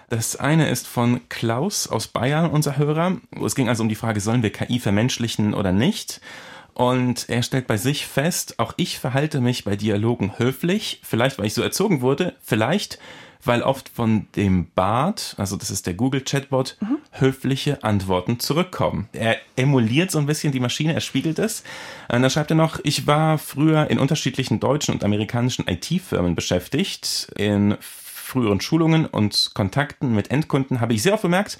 Das 0.07 0.37
eine 0.37 0.69
ist 0.69 0.87
von 0.87 1.27
Klaus 1.27 1.87
aus 1.87 2.07
Bayern, 2.07 2.49
unser 2.49 2.77
Hörer. 2.77 3.17
Es 3.43 3.55
ging 3.55 3.67
also 3.67 3.83
um 3.83 3.89
die 3.89 3.95
Frage, 3.95 4.21
sollen 4.21 4.41
wir 4.41 4.51
KI 4.51 4.79
vermenschlichen 4.79 5.53
oder 5.53 5.73
nicht? 5.73 6.21
Und 6.75 7.29
er 7.29 7.41
stellt 7.41 7.67
bei 7.67 7.77
sich 7.77 8.05
fest, 8.05 8.59
auch 8.59 8.73
ich 8.75 8.99
verhalte 8.99 9.39
mich 9.39 9.63
bei 9.63 9.77
Dialogen 9.77 10.38
höflich, 10.38 10.99
vielleicht 11.03 11.39
weil 11.39 11.45
ich 11.45 11.53
so 11.53 11.61
erzogen 11.61 12.01
wurde, 12.01 12.35
vielleicht 12.43 12.99
weil 13.45 13.61
oft 13.61 13.89
von 13.89 14.27
dem 14.35 14.67
Bart, 14.75 15.35
also 15.38 15.55
das 15.55 15.71
ist 15.71 15.88
der 15.88 15.93
Google-Chatbot, 15.93 16.77
mhm. 16.81 16.97
höfliche 17.11 17.83
Antworten 17.83 18.39
zurückkommen. 18.39 19.07
Er 19.13 19.38
emuliert 19.55 20.11
so 20.11 20.19
ein 20.19 20.25
bisschen 20.25 20.51
die 20.51 20.59
Maschine, 20.59 20.93
er 20.93 21.01
spiegelt 21.01 21.39
es. 21.39 21.63
Und 22.11 22.21
dann 22.23 22.29
schreibt 22.29 22.51
er 22.51 22.57
noch, 22.57 22.79
ich 22.83 23.07
war 23.07 23.38
früher 23.38 23.89
in 23.89 23.99
unterschiedlichen 23.99 24.59
deutschen 24.59 24.93
und 24.93 25.03
amerikanischen 25.03 25.67
IT-Firmen 25.67 26.35
beschäftigt. 26.35 27.31
In 27.38 27.77
früheren 27.79 28.59
Schulungen 28.59 29.05
und 29.05 29.51
Kontakten 29.53 30.13
mit 30.13 30.31
Endkunden 30.31 30.81
habe 30.81 30.93
ich 30.93 31.03
sehr 31.03 31.13
oft 31.13 31.21
bemerkt, 31.21 31.59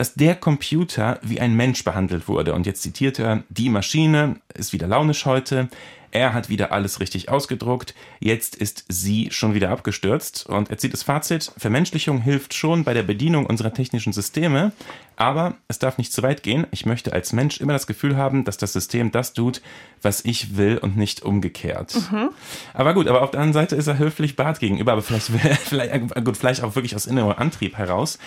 dass 0.00 0.14
der 0.14 0.34
Computer 0.34 1.18
wie 1.20 1.40
ein 1.40 1.54
Mensch 1.54 1.84
behandelt 1.84 2.26
wurde. 2.26 2.54
Und 2.54 2.64
jetzt 2.64 2.80
zitiert 2.80 3.18
er, 3.18 3.42
die 3.50 3.68
Maschine 3.68 4.36
ist 4.54 4.72
wieder 4.72 4.86
launisch 4.86 5.26
heute, 5.26 5.68
er 6.10 6.32
hat 6.32 6.48
wieder 6.48 6.72
alles 6.72 7.00
richtig 7.00 7.28
ausgedruckt, 7.28 7.94
jetzt 8.18 8.56
ist 8.56 8.86
sie 8.88 9.28
schon 9.30 9.52
wieder 9.52 9.68
abgestürzt. 9.68 10.46
Und 10.46 10.70
er 10.70 10.78
zieht 10.78 10.94
das 10.94 11.02
Fazit, 11.02 11.52
Vermenschlichung 11.58 12.22
hilft 12.22 12.54
schon 12.54 12.82
bei 12.82 12.94
der 12.94 13.02
Bedienung 13.02 13.44
unserer 13.44 13.74
technischen 13.74 14.14
Systeme, 14.14 14.72
aber 15.16 15.56
es 15.68 15.78
darf 15.78 15.98
nicht 15.98 16.14
zu 16.14 16.22
weit 16.22 16.42
gehen. 16.42 16.66
Ich 16.70 16.86
möchte 16.86 17.12
als 17.12 17.34
Mensch 17.34 17.60
immer 17.60 17.74
das 17.74 17.86
Gefühl 17.86 18.16
haben, 18.16 18.44
dass 18.44 18.56
das 18.56 18.72
System 18.72 19.12
das 19.12 19.34
tut, 19.34 19.60
was 20.00 20.24
ich 20.24 20.56
will 20.56 20.78
und 20.78 20.96
nicht 20.96 21.22
umgekehrt. 21.22 21.94
Mhm. 22.10 22.30
Aber 22.72 22.94
gut, 22.94 23.06
aber 23.06 23.20
auf 23.20 23.32
der 23.32 23.40
anderen 23.40 23.66
Seite 23.66 23.76
ist 23.76 23.86
er 23.86 23.98
höflich 23.98 24.34
Bart 24.34 24.60
gegenüber, 24.60 24.92
aber 24.92 25.02
vielleicht, 25.02 25.26
vielleicht, 25.62 26.24
gut, 26.24 26.38
vielleicht 26.38 26.62
auch 26.62 26.74
wirklich 26.74 26.96
aus 26.96 27.04
innerem 27.04 27.34
Antrieb 27.36 27.76
heraus. 27.76 28.18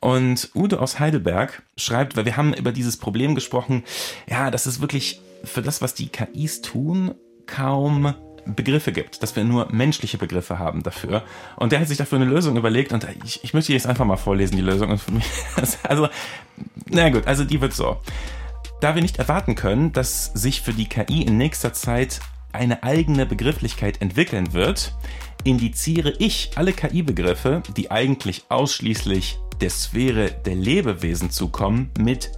Und 0.00 0.50
Udo 0.54 0.76
aus 0.78 1.00
Heidelberg 1.00 1.62
schreibt, 1.76 2.16
weil 2.16 2.24
wir 2.24 2.36
haben 2.36 2.54
über 2.54 2.72
dieses 2.72 2.96
Problem 2.96 3.34
gesprochen, 3.34 3.82
ja, 4.28 4.50
dass 4.50 4.66
es 4.66 4.80
wirklich 4.80 5.20
für 5.44 5.62
das, 5.62 5.82
was 5.82 5.94
die 5.94 6.08
KIs 6.08 6.60
tun, 6.60 7.14
kaum 7.46 8.14
Begriffe 8.46 8.92
gibt, 8.92 9.22
dass 9.22 9.36
wir 9.36 9.44
nur 9.44 9.70
menschliche 9.72 10.18
Begriffe 10.18 10.58
haben 10.58 10.82
dafür. 10.82 11.22
Und 11.56 11.72
der 11.72 11.80
hat 11.80 11.88
sich 11.88 11.98
dafür 11.98 12.16
eine 12.16 12.30
Lösung 12.30 12.56
überlegt 12.56 12.92
und 12.92 13.06
ich, 13.24 13.44
ich 13.44 13.54
möchte 13.54 13.72
jetzt 13.72 13.86
einfach 13.86 14.04
mal 14.04 14.16
vorlesen, 14.16 14.56
die 14.56 14.62
Lösung. 14.62 14.90
Und 14.90 14.98
für 14.98 15.12
mich, 15.12 15.26
also, 15.82 16.08
na 16.86 17.10
gut, 17.10 17.26
also 17.26 17.44
die 17.44 17.60
wird 17.60 17.74
so. 17.74 17.98
Da 18.80 18.94
wir 18.94 19.02
nicht 19.02 19.18
erwarten 19.18 19.54
können, 19.54 19.92
dass 19.92 20.26
sich 20.26 20.62
für 20.62 20.72
die 20.72 20.88
KI 20.88 21.22
in 21.22 21.36
nächster 21.36 21.72
Zeit 21.72 22.20
eine 22.52 22.82
eigene 22.82 23.26
Begrifflichkeit 23.26 24.00
entwickeln 24.00 24.52
wird, 24.52 24.94
indiziere 25.44 26.14
ich 26.18 26.52
alle 26.54 26.72
KI-Begriffe, 26.72 27.62
die 27.76 27.90
eigentlich 27.90 28.44
ausschließlich 28.48 29.38
der 29.60 29.70
Sphäre 29.70 30.30
der 30.44 30.54
Lebewesen 30.54 31.30
zukommen, 31.30 31.90
mit 31.98 32.30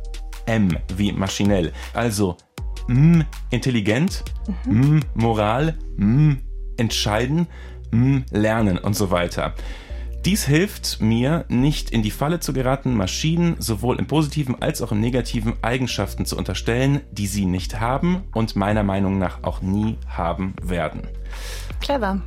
M 0.47 0.77
wie 0.97 1.13
maschinell. 1.13 1.73
Also 1.95 2.37
M 2.89 3.25
intelligent, 3.51 4.25
mhm. 4.65 4.83
M 4.83 5.01
Moral, 5.15 5.77
M 5.99 6.41
entscheiden, 6.77 7.47
M 7.93 8.25
lernen 8.31 8.79
und 8.79 8.95
so 8.95 9.11
weiter. 9.11 9.55
Dies 10.27 10.45
hilft 10.45 11.01
mir, 11.01 11.47
nicht 11.49 11.91
in 11.91 12.03
die 12.03 12.11
Falle 12.11 12.41
zu 12.41 12.53
geraten, 12.53 12.95
Maschinen 12.95 13.57
sowohl 13.59 13.99
im 13.99 14.07
positiven 14.07 14.61
als 14.61 14.83
auch 14.83 14.93
im 14.93 15.01
negativen 15.01 15.55
Eigenschaften 15.63 16.27
zu 16.27 16.37
unterstellen, 16.37 17.01
die 17.11 17.27
sie 17.27 17.47
nicht 17.47 17.81
haben 17.81 18.25
und 18.35 18.55
meiner 18.55 18.83
Meinung 18.83 19.19
nach 19.19 19.43
auch 19.45 19.63
nie 19.63 19.97
haben 20.07 20.55
werden. 20.63 21.09
Clever. 21.81 22.21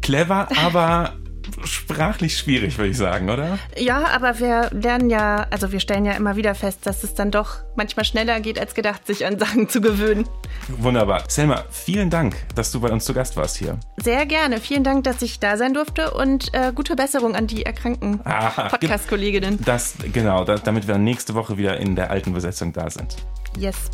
Clever, 0.00 0.46
aber 0.64 1.14
sprachlich 1.64 2.36
schwierig, 2.36 2.78
würde 2.78 2.90
ich 2.90 2.96
sagen, 2.96 3.30
oder? 3.30 3.58
Ja, 3.76 4.08
aber 4.08 4.38
wir 4.38 4.70
lernen 4.72 5.10
ja, 5.10 5.46
also 5.50 5.72
wir 5.72 5.80
stellen 5.80 6.04
ja 6.04 6.12
immer 6.12 6.36
wieder 6.36 6.54
fest, 6.54 6.80
dass 6.84 7.04
es 7.04 7.14
dann 7.14 7.30
doch 7.30 7.58
manchmal 7.76 8.04
schneller 8.04 8.40
geht 8.40 8.58
als 8.58 8.74
gedacht, 8.74 9.06
sich 9.06 9.26
an 9.26 9.38
Sachen 9.38 9.68
zu 9.68 9.80
gewöhnen. 9.80 10.26
Wunderbar. 10.68 11.24
Selma, 11.28 11.64
vielen 11.70 12.10
Dank, 12.10 12.36
dass 12.54 12.72
du 12.72 12.80
bei 12.80 12.90
uns 12.90 13.04
zu 13.04 13.14
Gast 13.14 13.36
warst 13.36 13.56
hier. 13.56 13.78
Sehr 13.96 14.26
gerne. 14.26 14.60
Vielen 14.60 14.84
Dank, 14.84 15.04
dass 15.04 15.22
ich 15.22 15.40
da 15.40 15.56
sein 15.56 15.74
durfte 15.74 16.12
und 16.12 16.52
äh, 16.54 16.72
gute 16.74 16.96
Besserung 16.96 17.34
an 17.34 17.46
die 17.46 17.64
erkrankten 17.64 18.20
Podcast-Kolleginnen. 18.20 19.58
Das, 19.64 19.94
genau, 20.12 20.44
da, 20.44 20.56
damit 20.56 20.86
wir 20.86 20.98
nächste 20.98 21.34
Woche 21.34 21.56
wieder 21.58 21.78
in 21.78 21.96
der 21.96 22.10
alten 22.10 22.32
Besetzung 22.32 22.72
da 22.72 22.90
sind. 22.90 23.16
Yes. 23.58 23.90